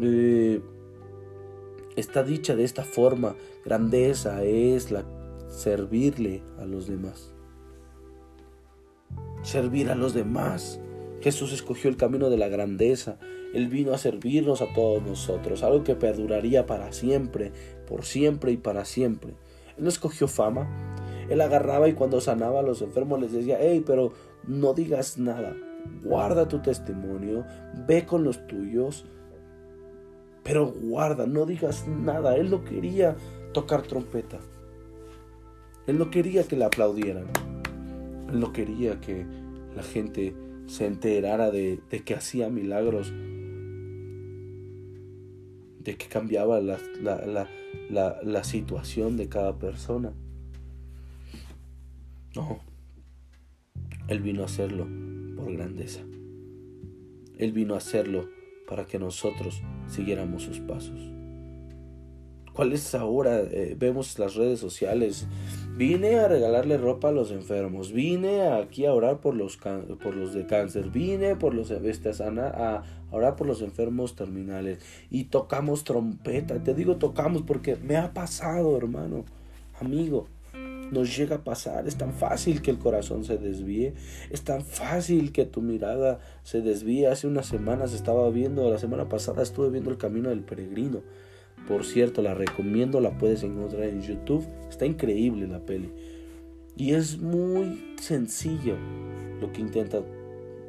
eh, 0.02 0.62
está 1.96 2.24
dicha 2.24 2.56
de 2.56 2.64
esta 2.64 2.84
forma. 2.84 3.36
Grandeza 3.66 4.44
es 4.44 4.92
la 4.92 5.06
servirle 5.50 6.42
a 6.60 6.66
los 6.66 6.88
demás. 6.88 7.34
Servir 9.44 9.90
a 9.90 9.96
los 9.96 10.14
demás. 10.14 10.80
Jesús 11.22 11.54
escogió 11.54 11.90
el 11.90 11.98
camino 11.98 12.30
de 12.30 12.38
la 12.38 12.50
grandeza. 12.50 13.18
Él 13.54 13.68
vino 13.68 13.94
a 13.94 13.98
servirnos 13.98 14.62
a 14.62 14.74
todos 14.74 15.04
nosotros, 15.04 15.64
algo 15.64 15.84
que 15.84 15.96
perduraría 15.96 16.66
para 16.66 16.92
siempre, 16.92 17.52
por 17.88 18.04
siempre 18.04 18.52
y 18.52 18.58
para 18.58 18.84
siempre. 18.84 19.36
Él 19.78 19.84
no 19.84 19.90
escogió 19.90 20.28
fama, 20.28 20.68
él 21.30 21.40
agarraba 21.40 21.88
y 21.88 21.94
cuando 21.94 22.20
sanaba 22.20 22.62
a 22.62 22.64
los 22.64 22.82
enfermos 22.82 23.22
les 23.22 23.32
decía, 23.32 23.58
hey, 23.60 23.84
pero 23.86 24.12
no 24.48 24.74
digas 24.74 25.20
nada, 25.20 25.56
guarda 26.04 26.48
tu 26.48 26.62
testimonio, 26.62 27.46
ve 27.88 28.06
con 28.08 28.24
los 28.24 28.48
tuyos, 28.48 29.06
pero 30.44 30.68
guarda, 30.68 31.26
no 31.26 31.46
digas 31.46 31.88
nada. 31.88 32.36
Él 32.36 32.52
no 32.52 32.64
quería 32.64 33.16
tocar 33.54 33.84
trompeta. 33.84 34.40
Él 35.88 35.98
no 35.98 36.12
quería 36.12 36.44
que 36.44 36.58
le 36.58 36.66
aplaudieran. 36.66 37.28
Él 38.30 38.40
no 38.40 38.52
quería 38.52 39.00
que 39.00 39.26
la 39.76 39.84
gente 39.84 40.36
se 40.68 40.86
enterara 40.86 41.50
de, 41.50 41.80
que 42.06 42.14
hacía 42.14 42.50
milagros, 42.50 43.12
de 45.80 45.96
que 45.98 46.08
cambiaba 46.08 46.60
la, 46.60 46.78
la 47.90 48.44
situación 48.44 49.18
de 49.18 49.30
cada 49.30 49.58
persona. 49.58 50.14
No. 52.36 52.60
Él 54.08 54.20
vino 54.22 54.42
a 54.42 54.46
hacerlo 54.46 54.88
por 55.36 55.52
grandeza. 55.54 56.02
Él 57.38 57.52
vino 57.54 57.76
a 57.76 57.78
hacerlo 57.78 58.28
para 58.68 58.86
que 58.86 59.00
nosotros 59.00 59.62
siguiéramos 59.88 60.44
sus 60.44 60.60
pasos. 60.60 61.00
¿Cuál 62.54 62.72
es 62.72 62.94
ahora? 62.94 63.40
Eh, 63.40 63.76
vemos 63.80 64.20
las 64.20 64.36
redes 64.36 64.60
sociales. 64.60 65.28
Vine 65.76 66.20
a 66.20 66.28
regalarle 66.28 66.78
ropa 66.78 67.10
a 67.10 67.12
los 67.12 67.32
enfermos. 67.32 67.92
Vine 67.92 68.44
aquí 68.44 68.86
a 68.86 68.94
orar 68.94 69.22
por 69.22 69.36
los, 69.36 69.58
por 69.58 70.16
los 70.16 70.36
de 70.36 70.46
cáncer. 70.46 70.92
Vine 70.92 71.36
por 71.36 71.56
los 71.56 71.72
a 71.72 72.84
orar 73.10 73.36
por 73.36 73.48
los 73.48 73.64
enfermos 73.64 74.16
terminales. 74.16 74.78
Y 75.10 75.26
tocamos 75.26 75.84
trompeta. 75.84 76.62
Te 76.62 76.76
digo 76.76 76.98
tocamos 76.98 77.42
porque 77.42 77.76
me 77.76 77.98
ha 77.98 78.14
pasado, 78.14 78.78
hermano, 78.78 79.26
amigo 79.82 80.28
nos 80.92 81.16
llega 81.16 81.38
a 81.38 81.44
pasar. 81.44 81.88
Es 81.88 81.96
tan 81.96 82.14
fácil 82.14 82.62
que 82.62 82.72
el 82.72 82.80
corazón 82.80 83.24
se 83.24 83.38
desvíe. 83.38 83.94
Es 84.30 84.44
tan 84.44 84.64
fácil 84.64 85.32
que 85.32 85.46
tu 85.46 85.62
mirada 85.62 86.20
se 86.44 86.62
desvíe. 86.62 87.08
Hace 87.08 87.28
unas 87.28 87.48
semanas 87.48 87.94
estaba 87.94 88.30
viendo, 88.30 88.70
la 88.70 88.80
semana 88.80 89.10
pasada 89.10 89.44
estuve 89.44 89.70
viendo 89.70 89.90
El 89.90 89.98
Camino 89.98 90.30
del 90.30 90.42
Peregrino. 90.42 91.02
Por 91.68 91.86
cierto, 91.86 92.22
la 92.22 92.34
recomiendo, 92.34 93.00
la 93.00 93.18
puedes 93.18 93.44
encontrar 93.44 93.84
en 93.84 94.02
YouTube. 94.02 94.46
Está 94.70 94.86
increíble 94.86 95.48
la 95.48 95.60
peli. 95.60 95.92
Y 96.76 96.94
es 96.94 97.20
muy 97.20 97.96
sencillo 98.02 98.76
lo 99.40 99.52
que 99.52 99.62
intenta 99.62 100.02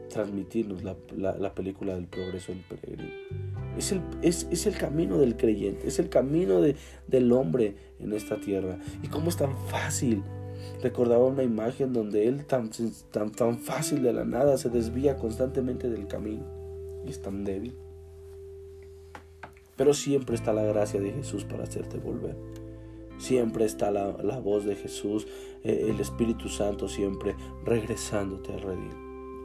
transmitirnos 0.09 0.83
la, 0.85 1.55
película 1.55 1.95
del 1.95 2.07
progreso 2.07 2.53
del 2.53 2.63
peregrino. 2.63 3.11
Es 3.77 3.93
el, 3.93 4.01
es, 4.23 4.67
el 4.67 4.77
camino 4.77 5.19
del 5.19 5.37
creyente, 5.37 5.89
es 5.89 5.99
el 5.99 6.09
camino 6.09 6.61
de, 6.61 6.77
del 7.07 7.33
hombre 7.33 7.77
en 7.99 8.13
esta 8.13 8.41
tierra. 8.41 8.79
Y 9.03 9.09
cómo 9.09 9.29
es 9.29 9.37
tan 9.37 9.57
fácil. 9.69 10.23
Recordaba 10.83 11.25
una 11.25 11.43
imagen 11.43 11.93
donde 11.93 12.29
él 12.29 12.47
tan, 12.47 12.71
tan, 13.11 13.33
tan 13.33 13.59
fácil 13.59 14.03
de 14.03 14.13
la 14.13 14.25
nada 14.25 14.57
se 14.57 14.71
desvía 14.71 15.17
constantemente 15.17 15.91
del 15.91 16.07
camino. 16.07 16.45
Y 17.05 17.11
es 17.11 17.21
tan 17.21 17.45
débil. 17.45 17.75
Pero 19.77 19.93
siempre 19.93 20.37
está 20.37 20.53
la 20.53 20.63
gracia 20.63 21.01
de 21.01 21.13
Jesús 21.13 21.45
para 21.45 21.65
hacerte 21.65 21.99
volver. 21.99 22.37
Siempre 23.19 23.65
está 23.65 23.91
la, 23.91 24.39
voz 24.41 24.65
de 24.65 24.77
Jesús, 24.77 25.27
eh, 25.63 25.87
el 25.89 26.01
Espíritu 26.01 26.49
Santo 26.49 26.89
siempre 26.89 27.35
regresándote 27.65 28.53
al 28.53 28.61
redil 28.61 29.04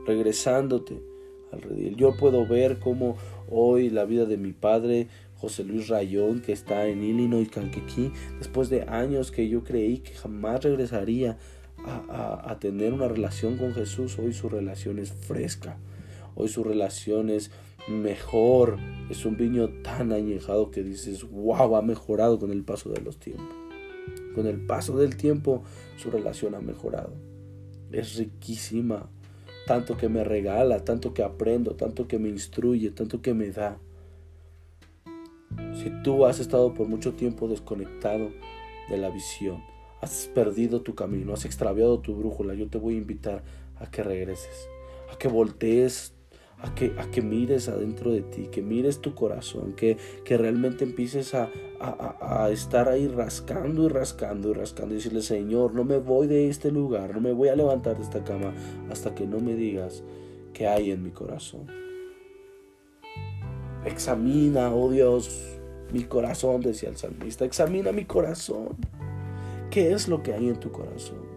regresándote 0.10 1.04
al 1.52 1.62
redil. 1.62 1.95
Yo 1.95 2.17
puedo 2.17 2.48
ver 2.48 2.80
cómo 2.80 3.15
hoy 3.48 3.91
la 3.91 4.06
vida 4.06 4.26
de 4.26 4.38
mi 4.38 4.54
padre, 4.54 5.08
José 5.36 5.63
Luis 5.63 5.88
Rayón, 5.88 6.41
que 6.41 6.52
está 6.52 6.88
en 6.88 7.04
Illinois, 7.04 7.48
Kankakee, 7.48 8.12
después 8.39 8.69
de 8.69 8.82
años 8.84 9.32
que 9.32 9.48
yo 9.48 9.63
creí 9.63 10.00
que 10.00 10.15
jamás 10.15 10.63
regresaría 10.63 11.38
a, 11.86 12.58
tener 12.60 12.91
una 12.91 13.08
relación 13.08 13.58
con 13.58 13.74
Jesús, 13.74 14.17
hoy 14.17 14.34
su 14.34 14.50
relación 14.50 14.98
es 14.98 15.13
fresca, 15.13 15.78
hoy 16.36 16.50
su 16.50 16.63
relación 16.63 17.30
es 17.30 17.52
mejor, 17.88 18.78
es 19.10 19.26
un 19.26 19.38
viño 19.38 19.69
tan 19.84 20.12
añejado 20.12 20.72
que 20.72 20.82
dices, 20.82 21.24
wow, 21.30 21.76
ha 21.76 21.82
mejorado 21.84 22.39
con 22.39 22.52
el 22.52 22.63
paso 22.63 22.89
de 22.89 23.02
los 23.02 23.17
tiempos. 23.17 23.56
Con 24.34 24.48
el 24.48 24.65
paso 24.65 24.98
del 24.98 25.15
tiempo 25.15 25.63
su 25.98 26.10
relación 26.10 26.56
ha 26.56 26.62
mejorado. 26.62 27.13
Es 27.91 28.17
riquísima, 28.17 29.10
tanto 29.70 29.98
que 29.98 30.10
me 30.10 30.24
regala, 30.24 30.84
tanto 30.84 31.14
que 31.14 31.22
aprendo, 31.22 31.76
tanto 31.76 32.08
que 32.08 32.18
me 32.18 32.28
instruye, 32.28 32.90
tanto 32.90 33.22
que 33.22 33.36
me 33.36 33.52
da. 33.52 33.78
Si 35.76 35.92
tú 36.04 36.26
has 36.26 36.40
estado 36.40 36.74
por 36.74 36.88
mucho 36.88 37.14
tiempo 37.14 37.48
desconectado 37.48 38.32
de 38.90 38.98
la 38.98 39.12
visión, 39.12 39.64
has 40.02 40.28
perdido 40.34 40.82
tu 40.82 40.96
camino, 40.96 41.34
has 41.34 41.46
extraviado 41.46 42.00
tu 42.00 42.16
brújula, 42.16 42.56
yo 42.56 42.68
te 42.68 42.80
voy 42.80 42.96
a 42.96 42.98
invitar 42.98 43.44
a 43.80 43.92
que 43.92 44.02
regreses, 44.02 44.68
a 45.14 45.20
que 45.20 45.28
voltees 45.28 46.16
a 46.62 46.76
que, 46.76 46.93
a 46.98 47.10
que 47.10 47.22
mires 47.22 47.69
adentro 47.69 48.12
de 48.12 48.22
ti, 48.22 48.48
que 48.52 48.62
mires 48.62 49.00
tu 49.00 49.15
corazón, 49.15 49.74
que, 49.74 49.98
que 50.26 50.38
realmente 50.38 50.84
empieces 50.84 51.34
a, 51.34 51.50
a, 51.80 52.50
estar 52.50 52.89
ahí 52.89 53.08
rascando 53.08 53.86
y 53.86 53.88
rascando 53.88 54.50
y 54.50 54.54
rascando 54.54 54.93
y 54.93 54.98
decirle, 54.98 55.22
Señor, 55.22 55.74
no 55.74 55.86
me 55.86 55.98
voy 55.98 56.28
de 56.28 56.50
este 56.50 56.72
lugar, 56.72 57.13
no 57.13 57.22
me 57.22 57.32
voy 57.32 57.48
a 57.48 57.56
levantar 57.56 57.98
de 57.98 58.04
esta 58.04 58.24
cama 58.24 58.54
hasta 58.89 59.15
que 59.15 59.26
no 59.26 59.39
me 59.39 59.56
digas 59.56 60.04
qué 60.54 60.67
hay 60.67 60.91
en 60.91 61.04
mi 61.04 61.12
corazón. 61.12 61.67
Examina, 63.86 64.74
oh 64.74 64.91
Dios, 64.91 65.58
mi 65.93 66.04
corazón, 66.04 66.60
decía 66.60 66.89
el 66.89 66.98
salmista, 66.98 67.45
examina 67.45 67.93
mi 67.93 68.04
corazón. 68.04 68.76
¿Qué 69.72 69.93
es 69.93 70.10
lo 70.10 70.22
que 70.24 70.34
hay 70.34 70.50
en 70.50 70.60
tu 70.60 70.72
corazón? 70.72 71.30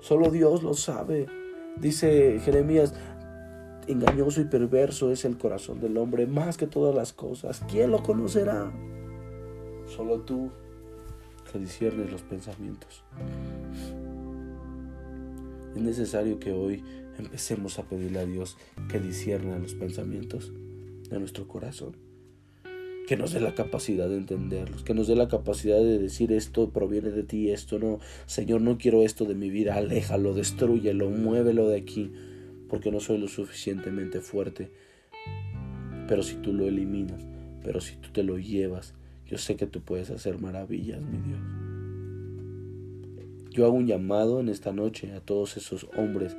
Solo 0.00 0.30
Dios 0.30 0.62
lo 0.62 0.74
sabe. 0.74 1.26
Dice 1.80 2.38
Jeremías, 2.44 2.94
engañoso 3.88 4.40
y 4.40 4.44
perverso 4.44 5.10
es 5.10 5.24
el 5.24 5.36
corazón 5.38 5.80
del 5.80 5.96
hombre 5.96 6.26
más 6.26 6.56
que 6.56 6.66
todas 6.66 6.94
las 6.94 7.12
cosas. 7.12 7.62
¿Quién 7.70 7.90
lo 7.90 8.02
conocerá? 8.02 8.72
Solo 9.86 10.20
tú 10.20 10.50
que 11.50 11.58
disiernes 11.58 12.10
los 12.10 12.22
pensamientos. 12.22 13.04
Es 15.74 15.82
necesario 15.82 16.38
que 16.38 16.52
hoy 16.52 16.84
empecemos 17.18 17.78
a 17.78 17.84
pedirle 17.84 18.20
a 18.20 18.26
Dios 18.26 18.56
que 18.88 19.00
disierna 19.00 19.58
los 19.58 19.74
pensamientos 19.74 20.52
de 21.08 21.18
nuestro 21.18 21.46
corazón. 21.46 21.96
Que 23.06 23.16
nos 23.16 23.32
dé 23.32 23.40
la 23.40 23.54
capacidad 23.54 24.08
de 24.08 24.16
entenderlos, 24.16 24.82
que 24.82 24.94
nos 24.94 25.08
dé 25.08 25.14
la 25.14 25.28
capacidad 25.28 25.78
de 25.78 25.98
decir 25.98 26.32
esto 26.32 26.70
proviene 26.70 27.10
de 27.10 27.22
ti, 27.22 27.50
esto 27.50 27.78
no, 27.78 27.98
Señor, 28.24 28.62
no 28.62 28.78
quiero 28.78 29.02
esto 29.02 29.26
de 29.26 29.34
mi 29.34 29.50
vida, 29.50 29.74
aléjalo, 29.74 30.32
destruyelo, 30.32 31.10
muévelo 31.10 31.68
de 31.68 31.76
aquí 31.76 32.12
porque 32.68 32.90
no 32.90 33.00
soy 33.00 33.18
lo 33.18 33.28
suficientemente 33.28 34.20
fuerte 34.20 34.70
pero 36.06 36.22
si 36.22 36.36
tú 36.36 36.52
lo 36.52 36.66
eliminas, 36.66 37.22
pero 37.62 37.80
si 37.80 37.96
tú 37.96 38.10
te 38.10 38.22
lo 38.22 38.38
llevas, 38.38 38.94
yo 39.26 39.38
sé 39.38 39.56
que 39.56 39.66
tú 39.66 39.80
puedes 39.80 40.10
hacer 40.10 40.40
maravillas, 40.40 41.00
mi 41.00 41.18
Dios. 41.18 41.40
Yo 43.50 43.64
hago 43.64 43.74
un 43.74 43.86
llamado 43.86 44.40
en 44.40 44.48
esta 44.48 44.72
noche 44.72 45.12
a 45.12 45.20
todos 45.20 45.56
esos 45.56 45.86
hombres 45.96 46.36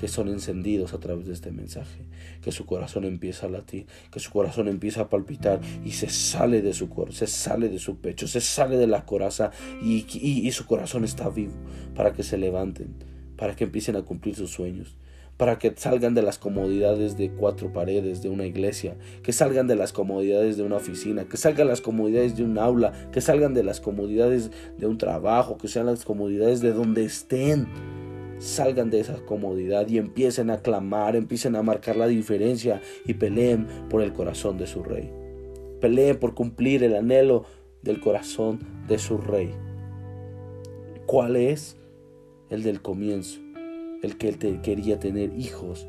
que 0.00 0.06
son 0.06 0.28
encendidos 0.28 0.92
a 0.92 1.00
través 1.00 1.26
de 1.26 1.32
este 1.32 1.50
mensaje, 1.50 2.02
que 2.42 2.52
su 2.52 2.66
corazón 2.66 3.06
empieza 3.06 3.46
a 3.46 3.48
latir, 3.48 3.86
que 4.12 4.20
su 4.20 4.30
corazón 4.30 4.68
empieza 4.68 5.00
a 5.00 5.08
palpitar 5.08 5.60
y 5.82 5.92
se 5.92 6.10
sale 6.10 6.60
de 6.60 6.74
su 6.74 6.90
cuerpo, 6.90 7.12
se 7.12 7.26
sale 7.26 7.70
de 7.70 7.78
su 7.78 7.96
pecho, 7.96 8.28
se 8.28 8.42
sale 8.42 8.76
de 8.76 8.86
la 8.86 9.06
coraza 9.06 9.50
y, 9.82 10.04
y 10.12 10.52
su 10.52 10.66
corazón 10.66 11.04
está 11.04 11.30
vivo 11.30 11.54
para 11.94 12.12
que 12.12 12.22
se 12.22 12.36
levanten, 12.36 12.94
para 13.36 13.56
que 13.56 13.64
empiecen 13.64 13.96
a 13.96 14.02
cumplir 14.02 14.36
sus 14.36 14.50
sueños 14.50 14.98
para 15.38 15.58
que 15.58 15.72
salgan 15.76 16.14
de 16.14 16.22
las 16.22 16.36
comodidades 16.36 17.16
de 17.16 17.30
cuatro 17.30 17.72
paredes 17.72 18.22
de 18.22 18.28
una 18.28 18.44
iglesia, 18.44 18.96
que 19.22 19.32
salgan 19.32 19.68
de 19.68 19.76
las 19.76 19.92
comodidades 19.92 20.56
de 20.56 20.64
una 20.64 20.76
oficina, 20.76 21.26
que 21.26 21.36
salgan 21.36 21.68
de 21.68 21.70
las 21.70 21.80
comodidades 21.80 22.36
de 22.36 22.42
un 22.42 22.58
aula, 22.58 22.92
que 23.12 23.20
salgan 23.20 23.54
de 23.54 23.62
las 23.62 23.80
comodidades 23.80 24.50
de 24.76 24.86
un 24.86 24.98
trabajo, 24.98 25.56
que 25.56 25.68
sean 25.68 25.86
las 25.86 26.04
comodidades 26.04 26.60
de 26.60 26.72
donde 26.72 27.04
estén. 27.04 27.68
Salgan 28.40 28.90
de 28.90 29.00
esa 29.00 29.14
comodidad 29.24 29.88
y 29.88 29.98
empiecen 29.98 30.50
a 30.50 30.58
clamar, 30.58 31.14
empiecen 31.14 31.54
a 31.54 31.62
marcar 31.62 31.96
la 31.96 32.08
diferencia 32.08 32.82
y 33.06 33.14
peleen 33.14 33.66
por 33.88 34.02
el 34.02 34.12
corazón 34.12 34.58
de 34.58 34.66
su 34.66 34.82
rey. 34.82 35.10
Peleen 35.80 36.18
por 36.18 36.34
cumplir 36.34 36.82
el 36.82 36.96
anhelo 36.96 37.44
del 37.82 38.00
corazón 38.00 38.58
de 38.88 38.98
su 38.98 39.18
rey. 39.18 39.54
¿Cuál 41.06 41.36
es? 41.36 41.76
El 42.50 42.62
del 42.62 42.80
comienzo 42.80 43.47
el 44.02 44.16
que 44.16 44.28
él 44.28 44.60
quería 44.62 44.98
tener 44.98 45.34
hijos, 45.34 45.88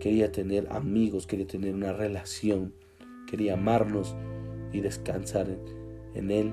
quería 0.00 0.32
tener 0.32 0.68
amigos, 0.70 1.26
quería 1.26 1.46
tener 1.46 1.74
una 1.74 1.92
relación, 1.92 2.72
quería 3.26 3.54
amarnos 3.54 4.16
y 4.72 4.80
descansar 4.80 5.48
en, 6.14 6.30
Él, 6.30 6.52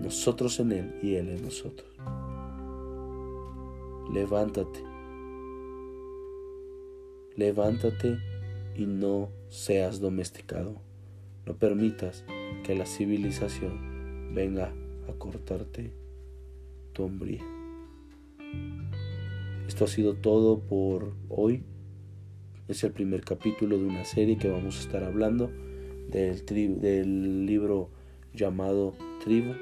nosotros 0.00 0.60
en 0.60 0.72
Él 0.72 0.94
y 1.02 1.14
Él 1.14 1.28
en 1.28 1.42
nosotros. 1.42 1.88
Levántate, 4.12 4.82
levántate 7.36 8.18
y 8.76 8.86
no 8.86 9.30
seas 9.48 10.00
domesticado. 10.00 10.80
No 11.46 11.54
permitas 11.54 12.24
que 12.64 12.74
la 12.74 12.86
civilización 12.86 14.34
venga 14.34 14.72
a 15.08 15.12
cortarte 15.12 15.92
tu 16.92 17.04
hombría. 17.04 17.44
Esto 19.70 19.84
ha 19.84 19.88
sido 19.88 20.14
todo 20.14 20.58
por 20.58 21.14
hoy. 21.28 21.62
Es 22.66 22.82
el 22.82 22.90
primer 22.90 23.20
capítulo 23.20 23.78
de 23.78 23.84
una 23.84 24.04
serie 24.04 24.36
que 24.36 24.50
vamos 24.50 24.76
a 24.76 24.80
estar 24.80 25.04
hablando 25.04 25.48
del, 26.08 27.46
libro 27.46 27.88
llamado 28.34 28.94
Tribu 29.22 29.52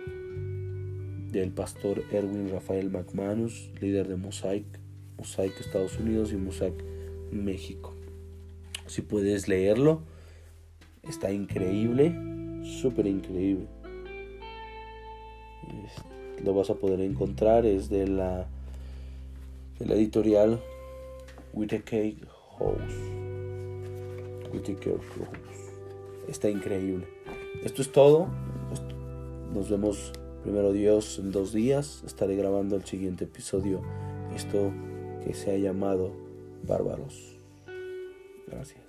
del 1.30 1.50
pastor 1.50 2.04
Erwin 2.10 2.48
Rafael 2.48 2.88
McManus, 2.88 3.70
líder 3.82 4.08
de 4.08 4.16
Mosaic, 4.16 4.64
Mosaic 5.18 5.60
Estados 5.60 5.98
Unidos 5.98 6.32
y 6.32 6.36
Mosaic 6.36 6.82
México. 7.30 7.94
Si 8.86 9.02
puedes 9.02 9.46
leerlo, 9.46 10.00
está 11.02 11.32
increíble, 11.32 12.16
súper 12.80 13.06
increíble. 13.06 13.66
Lo 16.42 16.54
vas 16.54 16.70
a 16.70 16.76
poder 16.76 17.02
encontrar, 17.02 17.66
es 17.66 17.90
de 17.90 18.08
la 18.08 18.48
la 19.86 19.94
editorial 19.94 20.60
Whitaker 21.52 22.14
House. 22.58 22.94
Whitaker 24.52 24.98
House. 24.98 25.72
Está 26.28 26.50
increíble. 26.50 27.06
Esto 27.64 27.82
es 27.82 27.92
todo. 27.92 28.28
Nos 29.54 29.70
vemos 29.70 30.12
primero 30.42 30.72
Dios 30.72 31.18
en 31.18 31.32
dos 31.32 31.52
días. 31.52 32.02
Estaré 32.06 32.36
grabando 32.36 32.76
el 32.76 32.84
siguiente 32.84 33.24
episodio. 33.24 33.82
Esto 34.34 34.72
que 35.24 35.34
se 35.34 35.52
ha 35.52 35.58
llamado 35.58 36.12
Bárbaros. 36.66 37.38
Gracias. 38.46 38.87